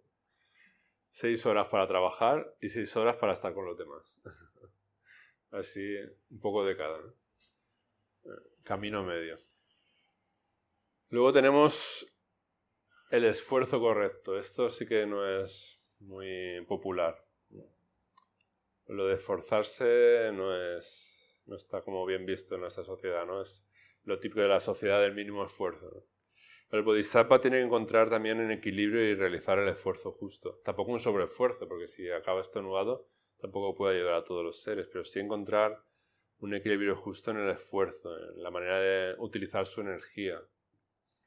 [1.10, 4.14] seis horas para trabajar y seis horas para estar con los demás.
[5.52, 5.96] Así,
[6.32, 7.00] un poco de cada.
[8.62, 9.38] Camino medio.
[11.08, 12.06] Luego tenemos
[13.10, 14.38] el esfuerzo correcto.
[14.38, 17.24] Esto sí que no es muy popular.
[18.88, 21.13] Lo de esforzarse no es
[21.46, 23.40] no está como bien visto en nuestra sociedad, ¿no?
[23.40, 23.64] Es
[24.04, 26.07] lo típico de la sociedad del mínimo esfuerzo.
[26.70, 30.61] El bodhisattva tiene que encontrar también un equilibrio y realizar el esfuerzo justo.
[30.64, 33.07] Tampoco un sobreesfuerzo, porque si acaba estornudado,
[33.38, 35.83] tampoco puede ayudar a todos los seres, pero sí encontrar
[36.40, 40.42] un equilibrio justo en el esfuerzo, en la manera de utilizar su energía.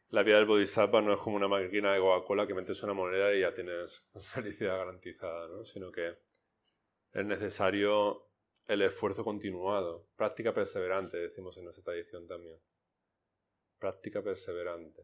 [0.10, 3.34] La vida del bodhisattva no es como una máquina de Coca-Cola que metes una moneda
[3.34, 5.66] y ya tienes felicidad garantizada, ¿no?
[5.66, 6.16] sino que
[7.14, 8.27] es necesario
[8.68, 12.60] el esfuerzo continuado, práctica perseverante, decimos en nuestra tradición también.
[13.80, 15.04] Práctica perseverante.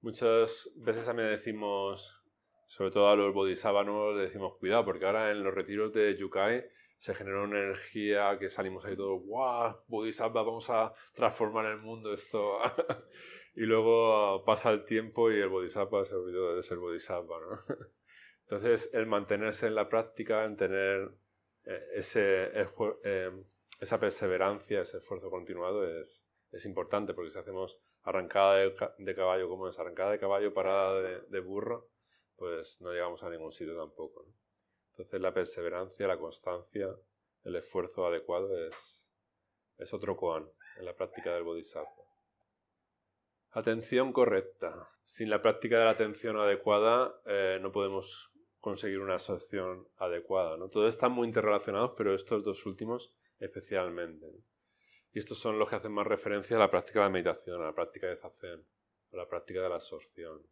[0.00, 2.22] Muchas veces también decimos,
[2.66, 3.86] sobre todo a los bodhisattvas
[4.16, 6.64] le decimos cuidado, porque ahora en los retiros de Yukai
[6.96, 9.76] se genera una energía que salimos ahí todos, ¡guau!
[9.88, 12.58] Bodhisattva, vamos a transformar el mundo, esto.
[13.54, 17.58] y luego pasa el tiempo y el bodhisattva se olvidó de ser bodhisattva, ¿no?
[18.42, 21.10] Entonces, el mantenerse en la práctica, en tener
[21.64, 22.50] ese,
[23.04, 23.44] eh,
[23.80, 29.68] esa perseverancia, ese esfuerzo continuado es, es importante, porque si hacemos arrancada de, caballo como
[29.68, 31.90] es arrancada de caballo, parada de, burro,
[32.36, 34.26] pues no llegamos a ningún sitio tampoco.
[34.92, 36.88] Entonces la perseverancia, la constancia,
[37.44, 39.08] el esfuerzo adecuado es,
[39.78, 42.04] es otro koan en la práctica del bodhisattva.
[43.52, 44.88] Atención correcta.
[45.04, 48.29] Sin la práctica de la atención adecuada eh, no podemos
[48.60, 50.56] conseguir una asociación adecuada.
[50.56, 50.68] ¿no?
[50.68, 54.26] Todos están muy interrelacionados, pero estos dos últimos especialmente.
[55.12, 57.66] Y estos son los que hacen más referencia a la práctica de la meditación, a
[57.66, 58.64] la práctica de zazen,
[59.12, 60.42] a la práctica de la absorción.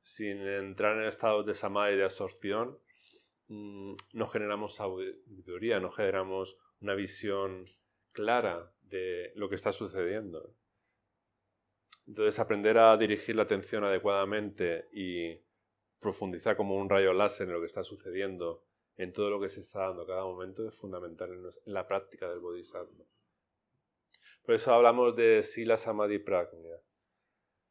[0.00, 2.78] Sin entrar en estados de samadhi y de absorción,
[3.48, 7.66] mm, no generamos sabiduría, no generamos una visión
[8.12, 10.54] clara de lo que está sucediendo.
[12.06, 15.40] Entonces, aprender a dirigir la atención adecuadamente y
[16.02, 18.64] profundizar como un rayo láser en lo que está sucediendo,
[18.96, 22.40] en todo lo que se está dando cada momento, es fundamental en la práctica del
[22.40, 23.04] bodhisattva.
[24.44, 26.76] Por eso hablamos de Sila, Samadhi, Prajna.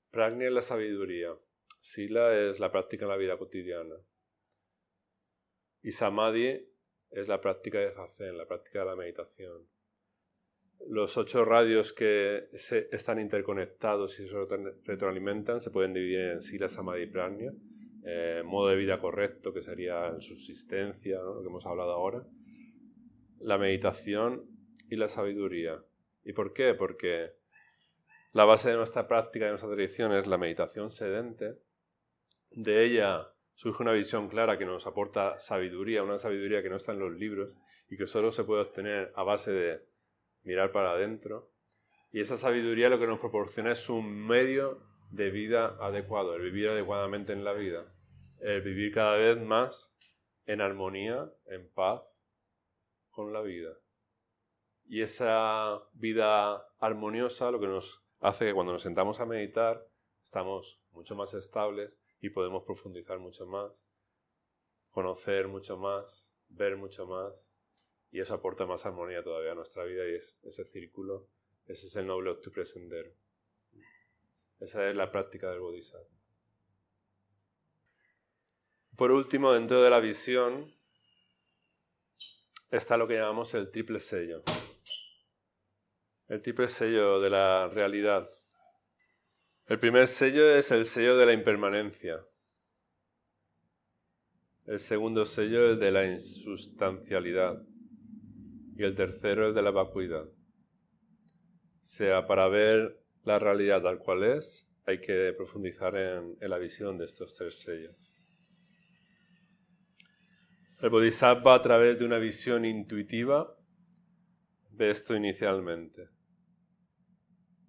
[0.10, 1.36] Prajna es la sabiduría.
[1.82, 3.96] Sila es la práctica en la vida cotidiana.
[5.84, 6.66] Y Samadhi
[7.10, 9.68] es la práctica de Zazen, la práctica de la meditación.
[10.88, 14.36] Los ocho radios que están interconectados y se
[14.86, 17.52] retroalimentan se pueden dividir en Sila, Samadhi, Prajna.
[18.04, 22.26] Eh, modo de vida correcto, que sería subsistencia, lo que hemos hablado ahora.
[23.40, 24.46] La meditación
[24.90, 25.84] y la sabiduría.
[26.24, 26.74] ¿Y por qué?
[26.74, 27.34] Porque
[28.34, 31.58] la base de nuestra práctica de nuestra tradición es la meditación sedente.
[32.50, 36.94] De ella surge una visión clara que nos aporta sabiduría, una sabiduría que no está
[36.94, 37.54] en los libros
[37.90, 39.82] y que solo se puede obtener a base de
[40.44, 41.52] mirar para adentro.
[42.12, 46.70] Y esa sabiduría lo que nos proporciona es un medio de vida adecuado, el vivir
[46.70, 47.94] adecuadamente en la vida,
[48.40, 49.94] el vivir cada vez más
[50.46, 52.18] en armonía, en paz
[53.10, 53.78] con la vida.
[54.86, 59.86] Y esa vida armoniosa lo que nos hace que cuando nos sentamos a meditar
[60.24, 63.86] estamos mucho más estables y podemos profundizar mucho más,
[64.90, 67.34] conocer mucho más, ver mucho más
[68.12, 71.28] y eso aporta más armonía todavía a nuestra vida y es ese círculo,
[71.66, 73.12] ese es el noble octuple sendero.
[74.62, 76.06] Esa es la práctica del Bodhisattva.
[78.96, 80.72] Por último, dentro de la visión
[82.70, 84.44] está lo que llamamos el triple sello.
[86.28, 88.30] El triple sello de la realidad.
[89.66, 92.24] El primer sello es el sello de la impermanencia.
[94.68, 97.64] El segundo sello es el de la insustancialidad.
[98.76, 100.26] Y el tercero el de la vacuidad.
[100.26, 100.34] O
[101.82, 107.06] sea, para ver la realidad tal cual es, hay que profundizar en, la visión de
[107.06, 107.96] estos tres sellos.
[110.80, 113.56] El Bodhisattva a través de una visión intuitiva
[114.72, 116.10] ve esto inicialmente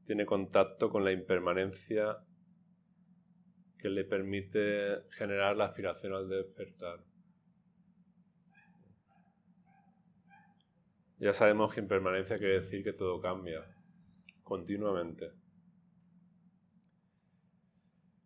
[0.06, 2.18] tiene contacto con la impermanencia
[3.78, 7.00] que le permite generar la aspiración al despertar.
[11.18, 13.64] Ya sabemos que impermanencia quiere decir que todo cambia
[14.42, 15.41] continuamente.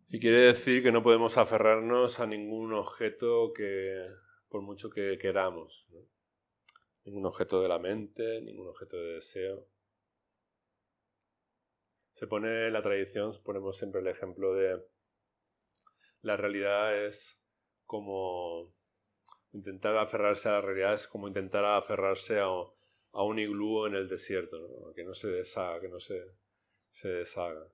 [0.09, 4.07] Y quiere decir que no podemos aferrarnos a ningún objeto que,
[4.47, 5.85] por mucho que queramos,
[7.03, 9.67] ningún objeto de la mente, ningún objeto de deseo.
[12.13, 14.81] Se pone en la tradición, ponemos siempre el ejemplo de
[16.21, 17.41] la realidad es
[17.85, 18.73] como
[19.51, 22.47] intentar aferrarse a la realidad, es como intentar aferrarse a,
[23.11, 26.23] un iglú en el desierto, que no se deshaga, que no se,
[26.91, 27.67] se deshaga.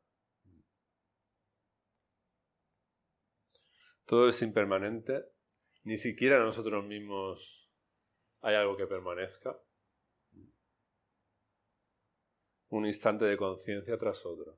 [4.06, 5.26] Todo es impermanente,
[5.84, 7.70] ni siquiera nosotros mismos
[8.41, 9.58] hay algo que permanezca.
[12.74, 14.58] un instante de conciencia tras otro.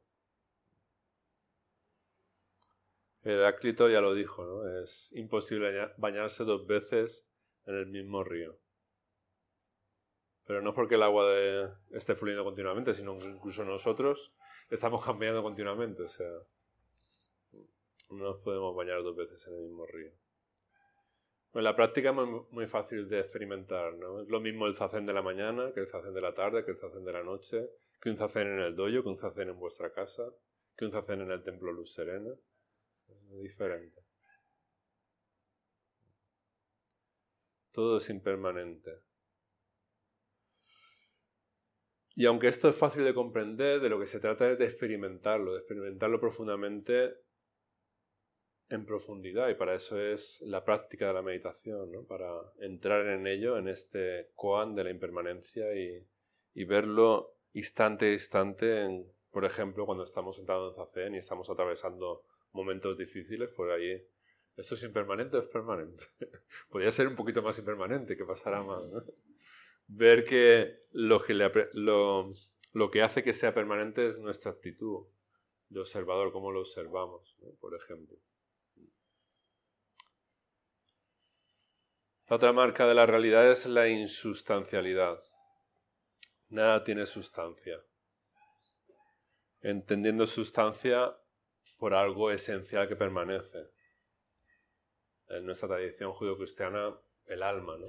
[3.23, 4.81] Heráclito ya lo dijo, ¿no?
[4.81, 7.27] Es imposible bañarse dos veces
[7.65, 8.57] en el mismo río.
[10.45, 11.25] Pero no porque el agua
[11.91, 14.31] esté fluyendo continuamente, sino que incluso nosotros
[14.69, 16.03] estamos cambiando continuamente.
[16.03, 16.29] O sea,
[18.09, 20.11] no nos podemos bañar dos veces en el mismo río.
[21.53, 24.21] En la práctica es muy, fácil de experimentar, ¿no?
[24.21, 26.71] Es lo mismo el zazen de la mañana que el zazen de la tarde, que
[26.71, 27.69] el zazen de la noche,
[28.01, 30.23] que un zazen en el doyo, que un zazen en vuestra casa,
[30.75, 32.33] que un zazen en el templo Luz Serena.
[33.07, 34.01] Es diferente.
[37.71, 38.91] Todo es impermanente.
[42.15, 45.53] Y aunque esto es fácil de comprender, de lo que se trata es de experimentarlo,
[45.53, 47.24] de experimentarlo profundamente
[48.69, 52.03] en profundidad y para eso es la práctica de la meditación, ¿no?
[52.03, 52.27] para
[52.59, 56.07] entrar en ello, en este koan de la impermanencia y,
[56.65, 62.97] verlo instante a instante, por ejemplo, cuando estamos entrando en Zazen y estamos atravesando momentos
[62.97, 64.03] difíciles, por ahí,
[64.55, 66.05] ¿esto es impermanente o es permanente?
[66.69, 68.83] Podría ser un poquito más impermanente, que pasara más.
[69.87, 71.33] Ver que, lo que,
[71.73, 72.33] lo,
[72.73, 75.05] lo que hace que sea permanente es nuestra actitud
[75.69, 78.17] de observador, cómo lo observamos, por ejemplo.
[82.27, 85.19] La otra marca de la realidad es la insustancialidad.
[86.49, 87.79] Nada tiene sustancia.
[89.61, 91.15] Entendiendo sustancia
[91.77, 93.69] por algo esencial que permanece.
[95.29, 96.95] En nuestra tradición judio-cristiana,
[97.27, 97.85] el alma, ¿no?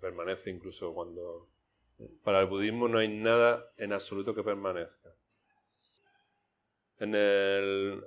[0.00, 1.48] Permanece incluso cuando...
[2.22, 5.12] Para el budismo no hay nada en absoluto que permanezca.
[6.98, 8.04] En el,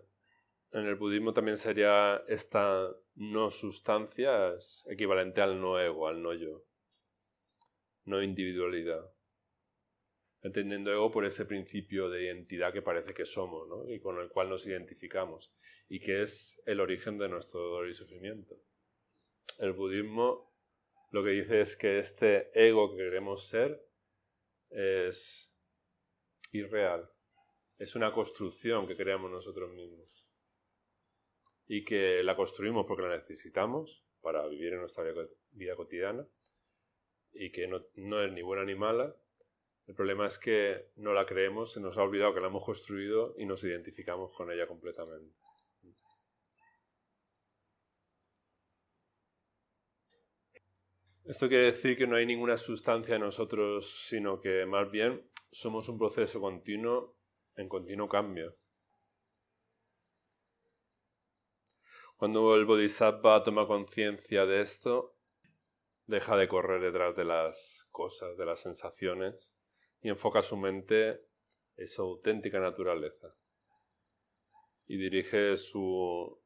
[0.76, 4.54] en el budismo también sería esta no sustancia
[4.88, 6.66] equivalente al no ego, al no yo,
[8.04, 9.10] no individualidad.
[10.42, 13.90] Entendiendo ego por ese principio de identidad que parece que somos ¿no?
[13.90, 15.56] y con el cual nos identificamos
[15.88, 18.58] y que es el origen de nuestro dolor y sufrimiento.
[19.60, 20.54] El budismo
[21.12, 23.82] lo que dice es que este ego que queremos ser
[24.70, 25.56] es
[26.52, 27.10] irreal,
[27.78, 30.15] es una construcción que creamos nosotros mismos
[31.68, 35.04] y que la construimos porque la necesitamos para vivir en nuestra
[35.52, 36.28] vida cotidiana
[37.34, 39.16] y que no, no, es ni buena ni mala.
[39.88, 43.36] El problema es que no la creemos, se nos ha olvidado que la hemos construido
[43.38, 45.36] y nos identificamos con ella completamente.
[51.26, 55.90] Esto quiere decir que no hay ninguna sustancia en nosotros, sino que más bien somos
[55.90, 57.18] un proceso continuo
[57.56, 58.56] en continuo cambio.
[62.18, 65.18] Cuando el bodhisattva toma conciencia de esto,
[66.08, 69.54] deja de correr detrás de las cosas, de las sensaciones,
[70.02, 71.26] y enfoca su mente
[71.76, 73.36] en su auténtica naturaleza.
[74.88, 76.42] Y dirige su,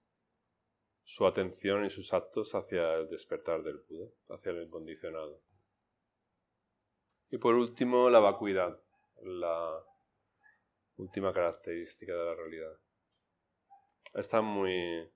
[1.04, 5.42] su atención y sus actos hacia el despertar del Buda, hacia el incondicionado.
[7.30, 8.82] Y por último, la vacuidad,
[9.22, 9.84] la
[10.96, 12.80] última característica de la realidad.
[14.16, 15.08] Está muy,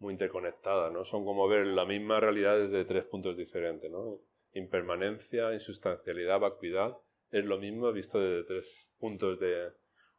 [0.00, 1.04] muy interconectadas, ¿no?
[1.04, 4.18] Son como ver la misma realidad desde tres puntos diferentes, ¿no?
[4.54, 6.96] Impermanencia, insustancialidad, vacuidad,
[7.30, 9.72] es lo mismo visto desde tres puntos de,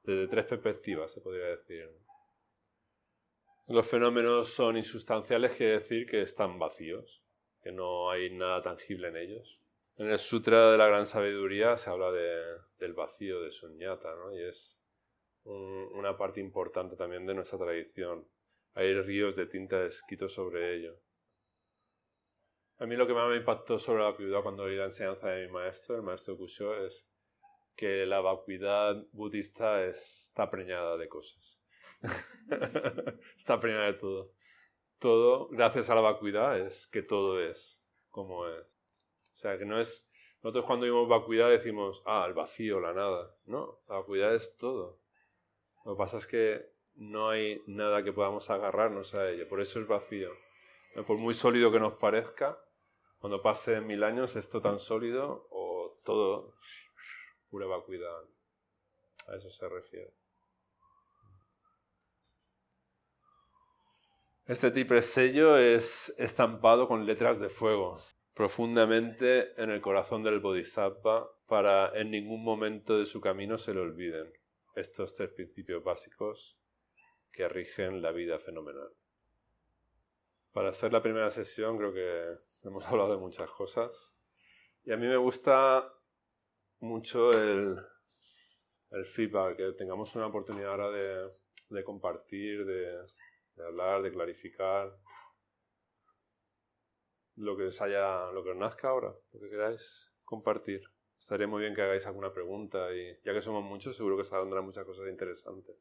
[0.03, 1.89] desde tres perspectivas, se podría decir.
[3.67, 7.23] Los fenómenos son insustanciales, quiere decir que están vacíos,
[7.61, 9.59] que no hay nada tangible en ellos.
[9.97, 12.39] En el Sutra de la Gran Sabiduría se habla de,
[12.79, 14.34] del vacío de Sunyata, ¿no?
[14.34, 14.77] y es
[15.43, 18.27] una parte importante también de nuestra tradición
[18.74, 20.97] hay ríos de tinta escritos sobre ello.
[22.78, 25.45] A mí lo que más me impactó sobre la vacuidad cuando oí la enseñanza de
[25.45, 27.05] mi maestro, el maestro Kusho, es
[27.76, 31.59] que la vacuidad budista está preñada de cosas.
[33.38, 34.34] está preñada de todo.
[34.97, 38.65] Todo, gracias a la vacuidad, es que todo es como es.
[38.65, 40.07] O sea, que no es...
[40.41, 43.36] Nosotros cuando vimos vacuidad decimos, ah, el vacío, la nada.
[43.45, 44.99] No, la vacuidad es todo.
[45.86, 49.79] Lo que pasa es que no hay nada que podamos agarrarnos a ella, por eso
[49.79, 50.29] es vacío.
[51.07, 52.59] Por muy sólido que nos parezca,
[53.17, 56.53] cuando pasen mil años, esto tan sólido o todo
[57.49, 58.21] pura vacuidad.
[59.27, 60.13] A eso se refiere.
[64.45, 67.99] Este tipo de sello es estampado con letras de fuego,
[68.35, 73.79] profundamente en el corazón del Bodhisattva, para en ningún momento de su camino se le
[73.79, 74.31] olviden
[74.75, 76.61] estos tres principios básicos
[77.32, 78.89] que rigen la vida fenomenal.
[80.51, 84.13] Para hacer la primera sesión creo que hemos hablado de muchas cosas
[84.84, 85.93] y a mí me gusta
[86.79, 87.77] mucho el,
[88.91, 90.89] el feedback, que tengamos una oportunidad ahora
[91.69, 93.05] de, compartir, de,
[93.63, 94.91] hablar, de clarificar
[97.38, 100.82] lo que os lo que os nazca ahora, lo que queráis compartir.
[101.17, 104.65] Estaría muy bien que hagáis alguna pregunta y ya que somos muchos seguro que saldrán
[104.65, 105.75] muchas cosas interesantes.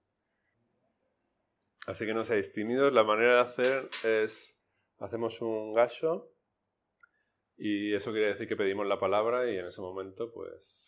[1.91, 4.57] Así que no seáis tímidos, la manera de hacer es
[5.01, 6.31] hacemos un gacho
[7.57, 10.87] y eso quiere decir que pedimos la palabra y en ese momento pues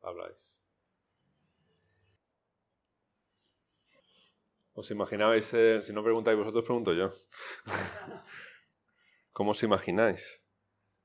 [0.00, 0.60] habláis.
[4.74, 7.12] ¿Os imaginabais, si no preguntáis vosotros, pregunto yo?
[9.32, 10.44] ¿Cómo os imagináis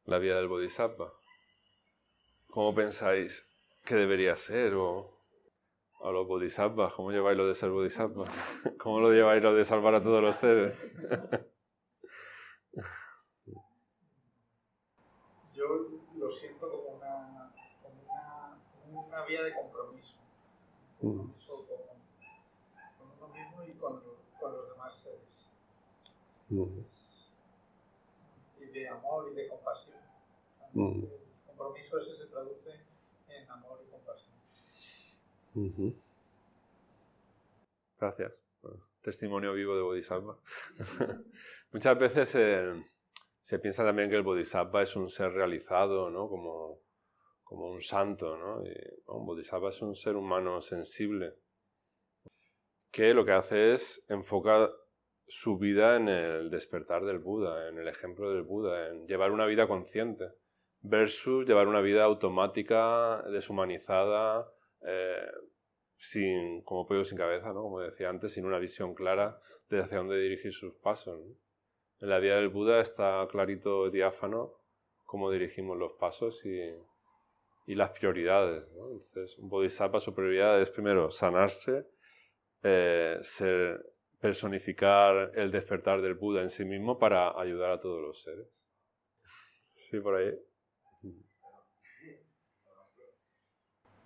[0.06, 1.20] la vida del Bodhisattva?
[2.46, 3.50] ¿Cómo pensáis
[3.84, 4.76] que debería ser?
[4.76, 5.17] O
[6.02, 8.26] a los Bodhisattvas, ¿cómo lleváis lo de ser Bodhisattva?
[8.80, 10.78] ¿Cómo lo lleváis lo de salvar a todos los seres?
[15.54, 15.66] Yo
[16.18, 20.18] lo siento como una, como una, vía de compromiso.
[21.02, 21.32] Mm
[23.80, 24.04] con,
[24.54, 25.50] los demás seres.
[28.60, 29.98] Y de amor y de compasión.
[30.74, 31.10] El
[31.46, 32.70] compromiso ese se traduce
[33.28, 34.36] en amor y compasión.
[38.00, 38.32] Gracias.
[39.02, 40.38] testimonio vivo de Bodhisattva.
[41.72, 42.86] Muchas veces eh,
[43.42, 46.30] se piensa también que el Bodhisattva es un ser realizado, ¿no?
[46.30, 46.80] Como,
[47.44, 48.62] como un santo, ¿no?
[49.08, 51.34] Un Bodhisattva es un ser humano sensible
[52.92, 54.72] que lo que hace es enfocar
[55.28, 59.46] su vida en el despertar del Buda, en el ejemplo del Buda, en llevar una
[59.46, 60.26] vida consciente,
[60.82, 64.52] versus llevar una vida automática, deshumanizada,
[64.86, 65.28] eh,
[65.98, 67.62] sin, como pollo sin cabeza, ¿no?
[67.64, 69.40] como decía antes, sin una visión clara
[69.70, 71.20] de hacia dónde dirigir sus pasos.
[72.00, 74.54] En la vida del Buda está clarito, diáfano,
[75.06, 76.60] cómo dirigimos los pasos y,
[77.66, 78.64] y las prioridades.
[78.68, 81.88] Entonces, un bodhisattva, su prioridad es primero sanarse,
[82.64, 83.84] eh, ser,
[84.20, 88.48] personificar el despertar del Buda en sí mismo para ayudar a todos los seres.
[89.76, 90.34] Sí, por ahí.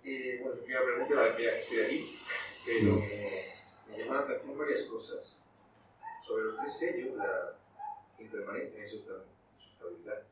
[0.02, 2.18] Y bueno, su primera pregunta, la primera que estoy aquí,
[2.66, 3.44] pero me,
[3.88, 5.40] me llama la atención varias cosas.
[6.20, 7.58] Sobre los tres sellos, la
[8.18, 10.26] impermanencia y sustentabilidad.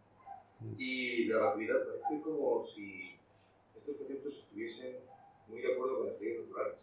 [0.76, 3.18] Y la vacuidad parece como si
[3.76, 4.98] estos conceptos estuviesen
[5.48, 6.76] muy de acuerdo con las leyes naturales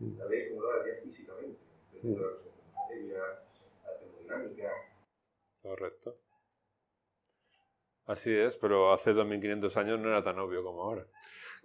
[0.00, 1.60] la vez formuladas ya físicamente,
[1.92, 3.18] dentro de la materia,
[3.84, 4.70] la termodinámica.
[5.62, 6.18] Correcto.
[8.06, 11.06] Así es, pero hace 2500 años no era tan obvio como ahora.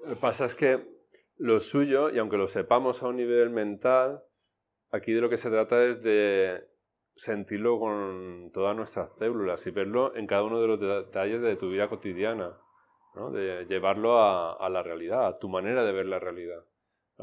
[0.04, 1.00] Lo que pasa es que
[1.38, 4.24] lo suyo, y aunque lo sepamos a un nivel mental,
[4.91, 6.68] aquí de lo que se trata es de
[7.16, 11.70] sentirlo con todas nuestras células y verlo en cada uno de los detalles de tu
[11.70, 12.50] vida cotidiana,
[13.16, 13.32] ¿no?
[13.32, 16.64] de llevarlo a, a, la realidad, a tu manera de ver la realidad.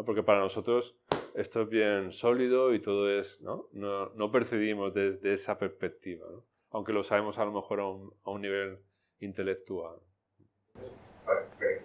[0.04, 0.94] Porque para nosotros
[1.34, 3.68] esto es bien sólido y todo es, ¿no?
[3.72, 6.44] No, no percibimos desde esa perspectiva, ¿no?
[6.70, 8.78] aunque lo sabemos a lo mejor a un, a un nivel
[9.20, 9.96] intelectual.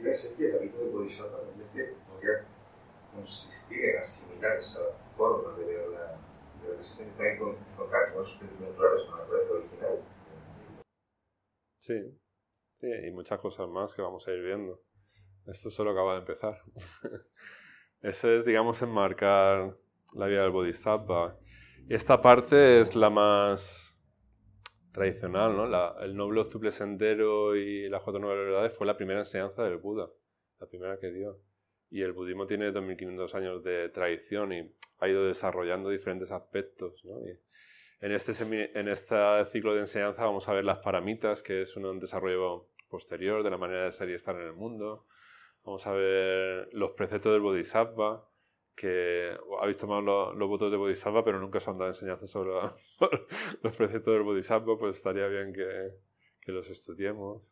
[0.10, 2.46] Ser que la vida del Bodhisattva realmente podría
[3.14, 4.82] consistir en asimilar esa
[5.16, 6.18] forma de ver la,
[6.62, 10.00] de la existencia, estar en contacto con sentimientos naturales, con la naturaleza original.
[11.78, 12.20] Sí,
[12.80, 14.82] sí, y muchas cosas más que vamos a ir viendo.
[15.46, 16.62] Esto solo acaba de empezar.
[18.02, 19.78] Ese es, digamos, enmarcar
[20.14, 21.38] la vida del Bodhisattva.
[21.88, 23.91] Esta parte es la más
[24.92, 26.02] tradicional, ¿no?
[26.02, 30.10] El noble octuple sendero y las cuatro nobles verdades fue la primera enseñanza del Buda,
[30.60, 31.40] la primera que dio.
[31.90, 37.20] Y el budismo tiene 2500 años de tradición y ha ido desarrollando diferentes aspectos, ¿no?
[38.02, 38.34] en este,
[38.80, 39.16] en este
[39.52, 43.58] ciclo de enseñanza vamos a ver las paramitas, que es un desarrollo posterior de la
[43.58, 45.06] manera de ser y estar en el mundo.
[45.64, 48.28] Vamos a ver los preceptos del Bodhisattva,
[48.76, 52.52] que habéis tomado los, votos de Bodhisattva, pero nunca os han dado enseñanza sobre
[53.62, 55.92] los preceptos del Bodhisattva, pues estaría bien que,
[56.42, 57.44] que los estudiemos.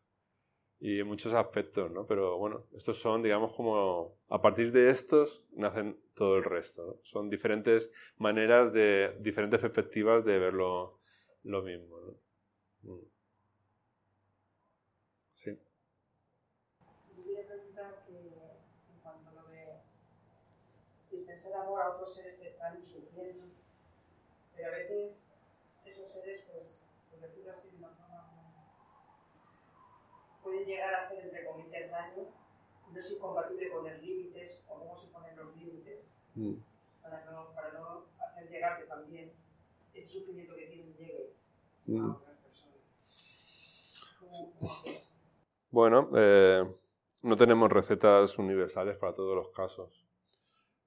[0.82, 2.08] Y en muchos aspectos, ¿no?
[2.08, 4.18] Pero bueno, estos son, digamos, como...
[4.30, 6.96] A partir de estos nacen todo el resto, ¿no?
[7.04, 9.14] Son diferentes maneras de...
[9.20, 11.00] diferentes perspectivas de ver lo,
[11.44, 12.94] lo mismo, ¿no?
[12.94, 13.06] Mm.
[15.34, 15.60] Sí.
[21.30, 23.46] El amor a otros seres que están sufriendo.
[24.56, 25.24] Pero a veces
[25.86, 27.90] esos seres, pues, por decirlo así, no,
[30.44, 32.26] pueden llegar a hacer, entre comillas, daño.
[32.92, 36.56] No es incompatible poner límites, o cómo se ponen los límites, mm.
[37.04, 39.32] para, no, para no hacer llegar que también
[39.94, 41.36] ese sufrimiento que tienen llegue
[41.88, 42.16] a mm.
[42.16, 42.80] otras personas.
[45.70, 46.66] Bueno, eh,
[47.22, 50.09] no tenemos recetas universales para todos los casos.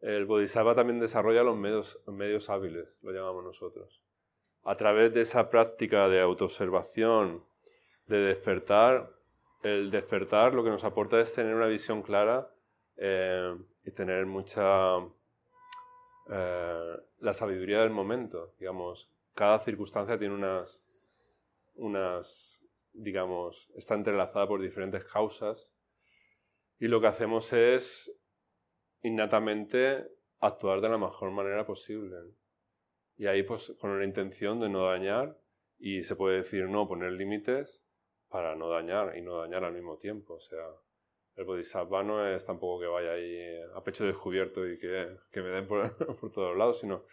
[0.03, 4.03] El Bodhisattva también desarrolla los medios, hábiles, lo llamamos nosotros.
[4.65, 7.45] A través de esa práctica de autoobservación,
[8.07, 9.11] de despertar,
[9.63, 12.51] el despertar lo que nos aporta es tener una visión clara
[12.97, 14.97] eh, y tener mucha
[16.29, 18.55] eh, la sabiduría del momento.
[18.59, 20.83] Digamos, cada circunstancia tiene unas,
[21.77, 22.61] unas,
[22.93, 25.73] digamos, está entrelazada por diferentes causas
[26.81, 28.13] y lo que hacemos es
[29.03, 30.09] innatamente
[30.41, 32.17] actuar de la mejor manera posible.
[33.17, 35.39] Y ahí pues con la intención de no dañar
[35.79, 37.85] y se puede decir no, poner límites
[38.29, 40.35] para no dañar y no dañar al mismo tiempo.
[40.35, 40.65] O sea,
[41.37, 45.49] el bodhisattva no es tampoco que vaya ahí a pecho descubierto y que, que me
[45.51, 47.05] den por, por, todos lados, sino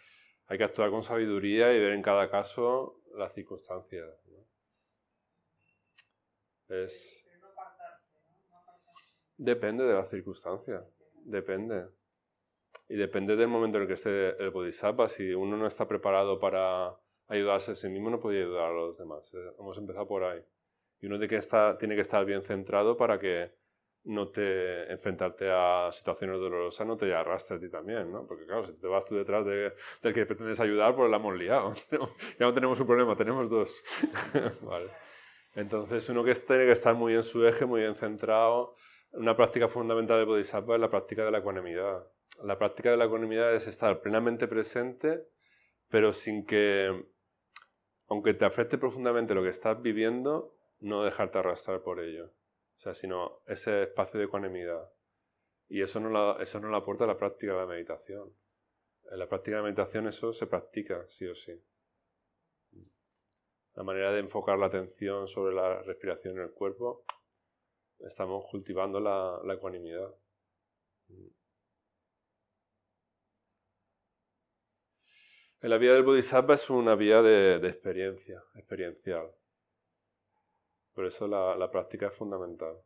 [0.46, 4.08] hay que actuar con sabiduría y ver en cada caso las circunstancias.
[6.68, 7.26] Es...
[9.36, 10.84] Depende de las circunstancias,
[11.24, 11.86] depende.
[12.88, 15.08] Y depende del momento en el que esté el bodhisattva.
[15.08, 16.96] Si uno no está preparado para
[17.28, 19.32] ayudarse a sí mismo, no puede ayudar a los demás.
[19.34, 20.42] Eh, hemos empezado por ahí.
[21.00, 23.52] Y uno tiene que estar, tiene que estar bien centrado para que
[24.04, 28.26] no te enfrentarte a situaciones dolorosas no te arrastre a ti también, ¿no?
[28.26, 31.36] Porque claro, si te vas tú detrás de, del que pretendes ayudar, pues la hemos
[31.36, 31.74] liado.
[31.90, 33.82] ya no tenemos un problema, tenemos dos.
[34.62, 34.90] vale.
[35.54, 38.74] Entonces uno que tiene que estar muy en su eje, muy bien centrado.
[39.12, 42.06] Una práctica fundamental de Bodhisattva es la práctica de la ecuanimidad.
[42.44, 45.26] La práctica de la ecuanimidad es estar plenamente presente,
[45.88, 47.06] pero sin que,
[48.08, 52.26] aunque te afecte profundamente lo que estás viviendo, no dejarte arrastrar por ello.
[52.26, 54.90] O sea, sino ese espacio de ecuanimidad.
[55.68, 58.32] Y eso no, la, eso no lo aporta la práctica de la meditación.
[59.10, 61.52] En la práctica de la meditación eso se practica, sí o sí.
[63.74, 67.04] La manera de enfocar la atención sobre la respiración en el cuerpo,
[68.06, 70.14] estamos cultivando la, ecuanimidad.
[75.60, 79.30] La vía del Bodhisattva es una vía de, de experiencia, experiencial.
[80.94, 82.76] Por eso la, práctica es fundamental.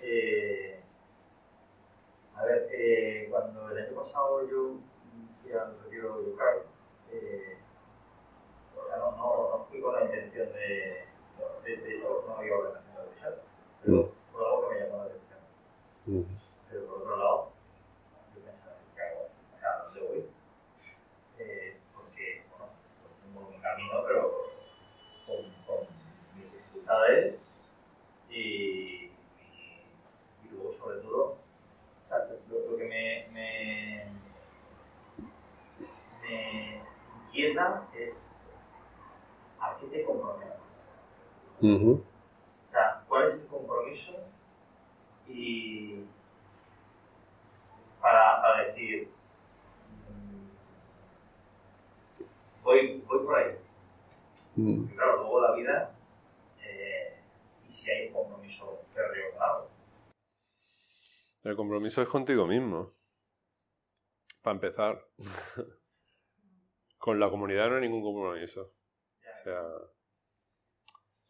[0.00, 0.80] Eh,
[2.34, 4.80] a ver, eh, cuando el año pasado yo
[5.42, 6.58] fui al retiro yokai,
[7.10, 7.58] eh,
[8.76, 11.04] o sea, no, no, no, fui con la intención de,
[11.64, 13.34] de, de hecho, no iba organizando de chat,
[13.84, 16.26] pero por algo que me llamó la atención.
[16.70, 17.52] Pero por otro lado,
[28.32, 29.10] y, y,
[30.50, 31.36] luego sobre todo
[32.48, 34.06] lo, que me, me,
[36.22, 36.82] me,
[37.26, 38.14] inquieta es
[39.60, 40.52] a qué te comprometes.
[41.62, 42.00] O
[42.70, 44.12] sea, ¿cuál es el compromiso?
[45.28, 46.04] Y
[48.00, 49.08] para, para decir,
[50.08, 50.48] mm,
[52.64, 53.56] voy, voy por ahí.
[54.94, 55.94] claro, luego la vida
[57.82, 59.70] si hay un compromiso férreo claro.
[61.42, 62.92] El compromiso es contigo mismo.
[64.42, 65.04] Para empezar.
[66.98, 68.62] Con la comunidad no hay ningún compromiso.
[68.62, 69.60] O sea,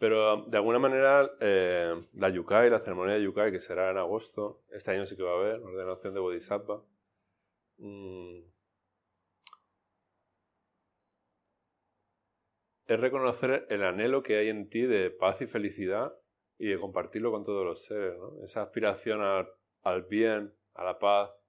[0.03, 4.65] pero de alguna manera eh, la Yukai, la ceremonia de Yukai, que será en agosto,
[4.73, 6.83] este año sí que va a haber, ordenación de Bodhisattva.
[7.79, 8.41] Mm,
[12.89, 16.13] es reconocer el anhelo que hay en ti de paz y felicidad
[16.59, 18.19] y de compartirlo con todos los seres.
[18.19, 18.43] ¿no?
[18.43, 19.51] Esa aspiración al,
[19.85, 21.47] al, bien, a la paz,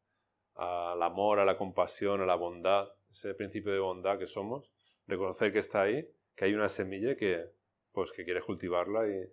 [0.53, 4.71] al amor, a la compasión, a la bondad, ese principio de bondad que somos,
[5.07, 7.51] reconocer que está ahí, que hay una semilla que,
[7.93, 9.23] pues, que quieres cultivarla y,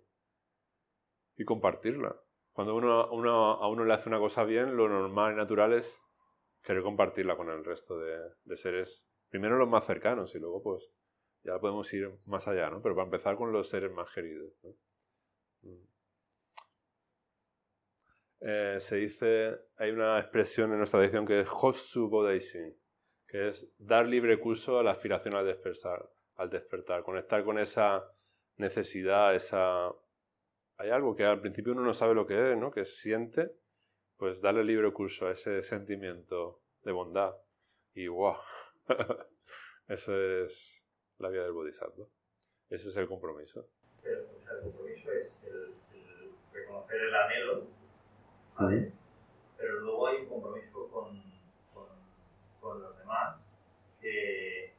[1.37, 2.15] y compartirla.
[2.53, 6.01] Cuando uno, uno, a uno le hace una cosa bien, lo normal y natural es
[6.61, 10.91] querer compartirla con el resto de, seres, primero los más cercanos y luego pues
[11.43, 12.81] ya podemos ir más allá, ¿no?
[12.81, 14.53] Pero para empezar con los seres más queridos.
[14.63, 14.75] ¿no?
[18.41, 22.75] Eh, se dice, hay una expresión en nuestra tradición que es Hotsu Bodaishin,
[23.27, 28.11] que es dar libre curso a la aspiración al despertar, al despertar, conectar con esa
[28.57, 29.89] necesidad, esa...
[30.77, 32.71] Hay algo que al principio uno no sabe lo que es, ¿no?
[32.71, 33.51] Que siente,
[34.17, 37.35] pues darle libre curso a ese sentimiento de bondad.
[37.93, 38.35] Y wow,
[39.87, 40.83] eso es
[41.19, 42.07] la vida del Bodhisattva.
[42.69, 43.67] Ese es el compromiso.
[44.03, 45.37] el compromiso es
[46.51, 47.67] reconocer el anhelo,
[48.57, 48.91] ¿vale?
[49.61, 51.21] pero luego hay un compromiso con,
[51.73, 51.87] con,
[52.59, 53.39] con los demás
[53.99, 54.73] que,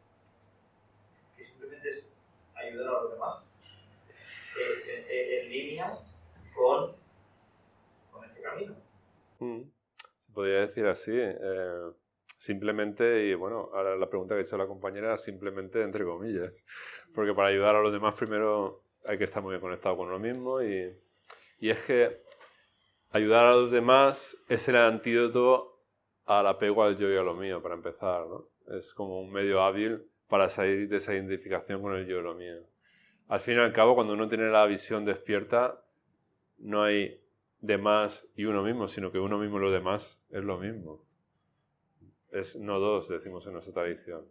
[1.36, 2.08] que, simplemente es
[2.54, 3.44] ayudar a los demás.
[5.12, 5.98] En, en línea
[6.54, 6.96] con,
[8.10, 8.74] con este camino.
[9.38, 9.62] Mm.
[10.18, 11.12] Se podría decir así.
[11.14, 11.90] Eh,
[12.38, 16.52] simplemente, y bueno, la pregunta que ha hecho la compañera, simplemente entre comillas.
[17.14, 20.18] Porque para ayudar a los demás primero hay que estar muy bien conectado con uno
[20.18, 20.92] mismo y,
[21.58, 22.22] y es que
[23.10, 25.84] ayudar a los demás es el antídoto
[26.24, 28.48] al apego al yo y a lo mío, para empezar, ¿no?
[28.76, 32.34] Es como un medio hábil para salir de esa identificación con el yo y lo
[32.34, 32.71] mío.
[33.32, 35.82] Al fin y al cabo, cuando uno tiene la visión despierta,
[36.58, 37.18] no hay
[37.62, 41.02] demás y uno mismo, sino que uno mismo y los demás es lo mismo.
[42.30, 44.28] Es no dos, decimos en nuestra tradición.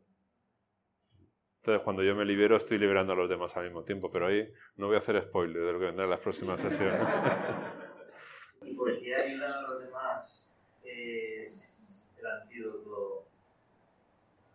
[1.62, 4.48] Entonces, cuando yo me libero, estoy liberando a los demás al mismo tiempo, pero ahí
[4.76, 7.02] no voy a hacer spoiler de lo que vendrá en las próximas sesiones.
[8.62, 10.48] ¿Y por qué ayudar a los demás
[10.84, 13.26] es el antídoto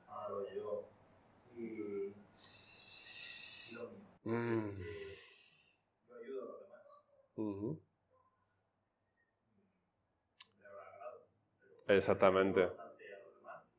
[0.08, 0.84] a lo yo
[1.56, 2.14] y,
[3.72, 4.15] lo mío?
[4.26, 4.82] Mm.
[6.08, 7.04] Yo ayudo a los demás.
[7.36, 7.78] Uh
[11.88, 12.68] Exactamente.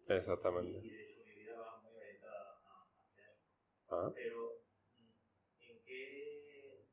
[0.08, 0.80] Exactamente.
[0.86, 3.46] Y de hecho mi vida va muy orientada hacia eso.
[3.90, 4.12] Ah.
[4.16, 4.62] Pero,
[5.60, 6.86] ¿en qué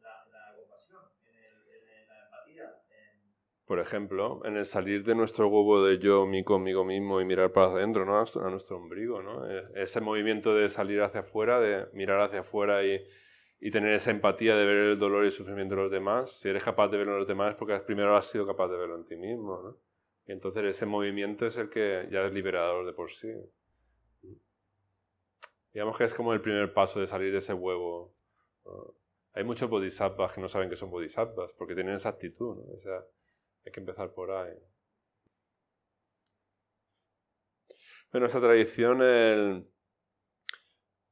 [0.00, 2.82] la, la compasión, en, el, en la empatía?
[3.66, 7.52] Por ejemplo, en el salir de nuestro huevo de yo, mi conmigo mismo y mirar
[7.52, 8.16] para adentro, ¿no?
[8.16, 9.50] A nuestro ombligo, ¿no?
[9.50, 13.04] E, ese movimiento de salir hacia afuera, de mirar hacia afuera y,
[13.58, 16.30] y tener esa empatía de ver el dolor y el sufrimiento de los demás.
[16.30, 18.76] Si eres capaz de verlo en los demás es porque primero has sido capaz de
[18.76, 19.76] verlo en ti mismo, ¿no?
[20.28, 23.32] Y entonces ese movimiento es el que ya es liberador de por sí.
[25.72, 28.14] Digamos que es como el primer paso de salir de ese huevo.
[29.32, 32.56] Hay muchos bodhisattvas que no saben que son bodhisattvas porque tienen esa actitud.
[32.56, 32.72] ¿no?
[32.72, 33.04] O sea,
[33.66, 34.56] hay que empezar por ahí.
[38.12, 39.68] En nuestra tradición,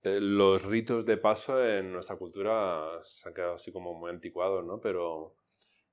[0.02, 4.80] los ritos de paso en nuestra cultura se han quedado así como muy anticuados, ¿no?
[4.80, 5.36] Pero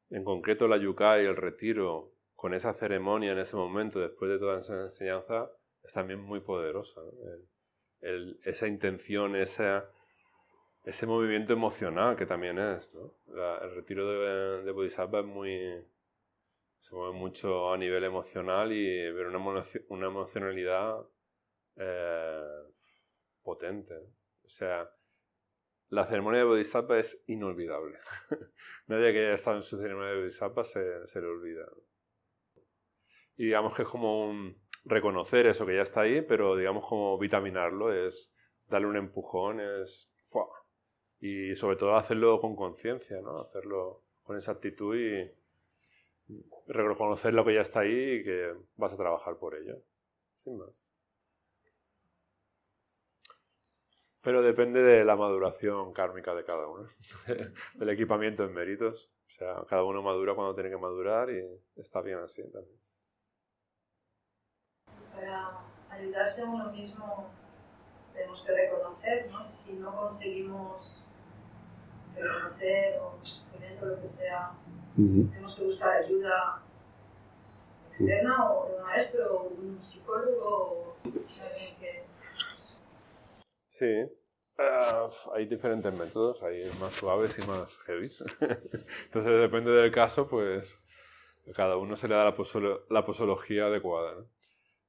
[0.09, 4.59] en concreto la yukai, el retiro, con esa ceremonia en ese momento, después de toda
[4.59, 5.49] esa enseñanza,
[5.83, 7.01] es también muy poderosa.
[8.01, 9.89] esa intención, esa,
[10.83, 12.91] ese movimiento emocional que también es.
[13.27, 15.85] el retiro de, Bodhisattva es muy,
[16.81, 21.07] se mueve mucho a nivel emocional y ver una, una emocionalidad
[21.77, 22.63] eh,
[23.41, 23.95] potente.
[24.43, 24.89] O sea,
[25.87, 27.97] la ceremonia de Bodhisattva es inolvidable.
[28.87, 31.65] Nadie que haya estado en su ceremonia de Bodhisattva se, se le olvida
[33.41, 34.53] y digamos que es como
[34.85, 38.31] reconocer eso que ya está ahí, pero digamos como vitaminarlo, es
[38.67, 40.13] darle un empujón, es...
[41.19, 43.41] Y sobre todo hacerlo con conciencia, ¿no?
[43.41, 45.31] Hacerlo con esa actitud y
[46.67, 49.77] reconocer lo que ya está ahí y que vas a trabajar por ello,
[50.37, 50.83] sin más.
[54.21, 56.87] Pero depende de la maduración kármica de cada uno,
[57.75, 59.11] del equipamiento en méritos.
[59.27, 61.43] O sea, cada uno madura cuando tiene que madurar y
[61.75, 62.81] está bien así también
[65.21, 65.59] para
[65.89, 67.27] ayudarse a uno mismo
[68.13, 69.49] tenemos que reconocer, ¿no?
[69.49, 71.03] Si no conseguimos
[72.15, 73.19] reconocer o
[73.85, 74.51] lo que sea,
[74.95, 76.61] tenemos que buscar ayuda
[77.87, 82.03] externa o de un maestro o un psicólogo o alguien que...
[83.67, 84.03] Sí.
[84.57, 88.07] Uh, hay diferentes métodos, hay más suaves y más heavy.
[89.05, 90.77] Entonces depende del caso, pues
[91.55, 92.35] cada uno se le da la,
[92.89, 94.15] la posología adecuada.
[94.15, 94.27] ¿no?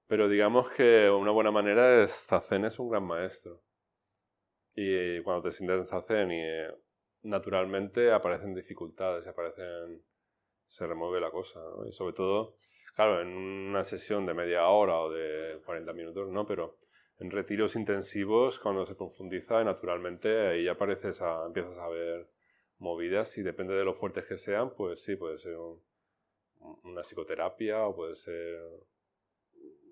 [0.06, 3.62] Pero digamos que una buena manera es Zazen es un gran maestro.
[4.74, 6.68] Y cuando te sientes en Zazen y eh,
[7.22, 10.02] naturalmente aparecen dificultades, aparecen,
[10.66, 11.60] se remueve la cosa.
[11.88, 12.56] Y sobre todo,
[12.94, 16.78] claro, en una sesión de media hora o de 40 minutos, no, pero
[17.18, 22.28] en retiros intensivos, cuando se profundiza, naturalmente ahí apareces a, empiezas a ver
[22.78, 25.56] movidas y depende de lo fuertes que sean, pues sí, puede ser
[26.82, 28.58] una psicoterapia o puede ser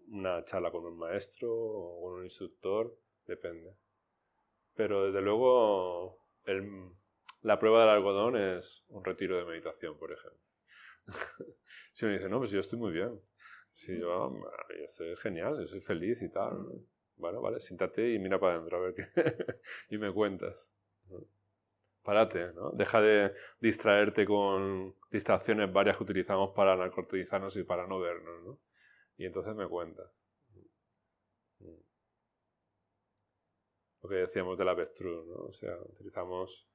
[0.08, 3.76] una charla con un maestro o con un instructor, depende.
[4.74, 6.18] Pero desde luego
[7.42, 10.40] la prueba del algodón es un retiro de meditación, por ejemplo.
[11.92, 13.20] si uno dice, no, pues yo estoy muy bien.
[13.72, 14.32] Si yo,
[14.78, 16.66] yo estoy genial, yo soy feliz y tal.
[17.16, 19.04] Bueno, vale, siéntate y mira para adentro a ver qué.
[19.94, 20.68] y me cuentas.
[22.02, 22.70] Párate, ¿no?
[22.72, 28.58] Deja de distraerte con distracciones varias que utilizamos para narcotizarnos y para no vernos, ¿no?
[29.16, 30.02] Y entonces me cuenta.
[34.02, 35.44] Lo que decíamos del avestruz, ¿no?
[35.44, 36.66] O sea, utilizamos...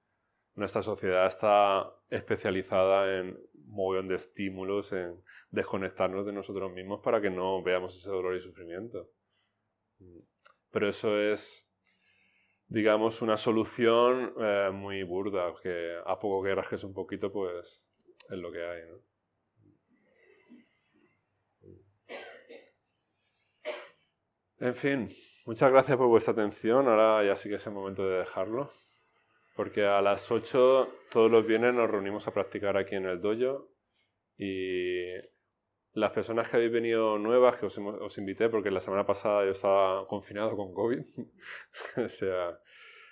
[0.56, 3.38] Nuestra sociedad está especializada en
[3.68, 8.42] mogollón de estímulos, en desconectarnos de nosotros mismos para que no veamos ese dolor y
[8.42, 9.10] sufrimiento.
[10.72, 11.66] Pero eso es
[12.68, 17.82] digamos, una solución eh, muy burda, que a poco que rasques un poquito, pues
[18.30, 19.16] es lo que hay, ¿no?
[24.58, 25.10] En fin,
[25.46, 26.88] muchas gracias por vuestra atención.
[26.88, 28.72] Ahora ya sí que es el momento de dejarlo.
[29.56, 33.72] Porque a las 8 todos los viernes nos reunimos a practicar aquí en el dojo.
[34.38, 35.14] Y
[35.94, 39.52] las personas que habéis venido nuevas, que os, os invité, porque la semana pasada yo
[39.52, 41.00] estaba confinado con COVID.
[42.06, 42.60] o sea,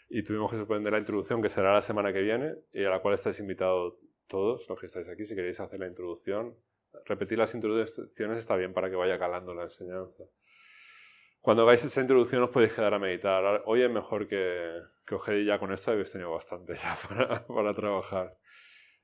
[0.09, 3.01] y tuvimos que suspender la introducción, que será la semana que viene, y a la
[3.01, 3.95] cual estáis invitados
[4.27, 6.55] todos los que estáis aquí, si queréis hacer la introducción.
[7.05, 10.25] Repetir las introducciones está bien para que vaya calando la enseñanza.
[11.43, 13.63] Cuando hagáis esa introducción os podéis quedar a meditar.
[13.65, 17.45] Hoy es mejor que, que os quedéis ya con esto, habéis tenido bastante ya para,
[17.45, 18.37] para trabajar.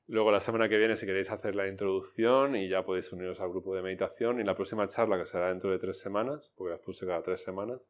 [0.07, 3.49] Luego la semana que viene si queréis hacer la introducción y ya podéis uniros al
[3.49, 6.79] grupo de meditación y la próxima charla que será dentro de tres semanas, porque las
[6.79, 7.81] puse cada tres semanas,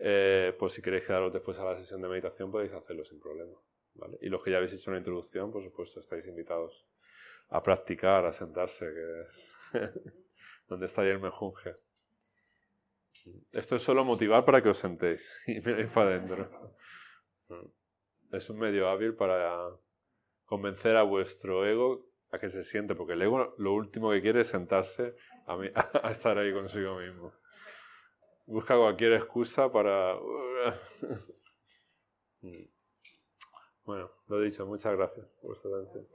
[0.00, 3.56] eh, pues si queréis quedaros después a la sesión de meditación podéis hacerlo sin problema.
[3.94, 4.18] ¿vale?
[4.20, 6.88] Y los que ya habéis hecho una introducción, por supuesto, estáis invitados
[7.50, 9.92] a practicar, a sentarse, que es
[10.66, 11.76] donde está ahí el mejunje.
[13.52, 16.76] Esto es solo motivar para que os sentéis y miréis para adentro.
[18.32, 19.70] Es un medio hábil para
[20.44, 24.42] convencer a vuestro ego a que se siente, porque el ego lo último que quiere
[24.42, 25.16] es sentarse
[25.46, 25.56] a,
[26.10, 27.32] estar ahí consigo mismo.
[28.46, 30.14] Busca cualquier excusa para...
[33.84, 36.06] bueno, lo dicho, muchas gracias por vuestra atención.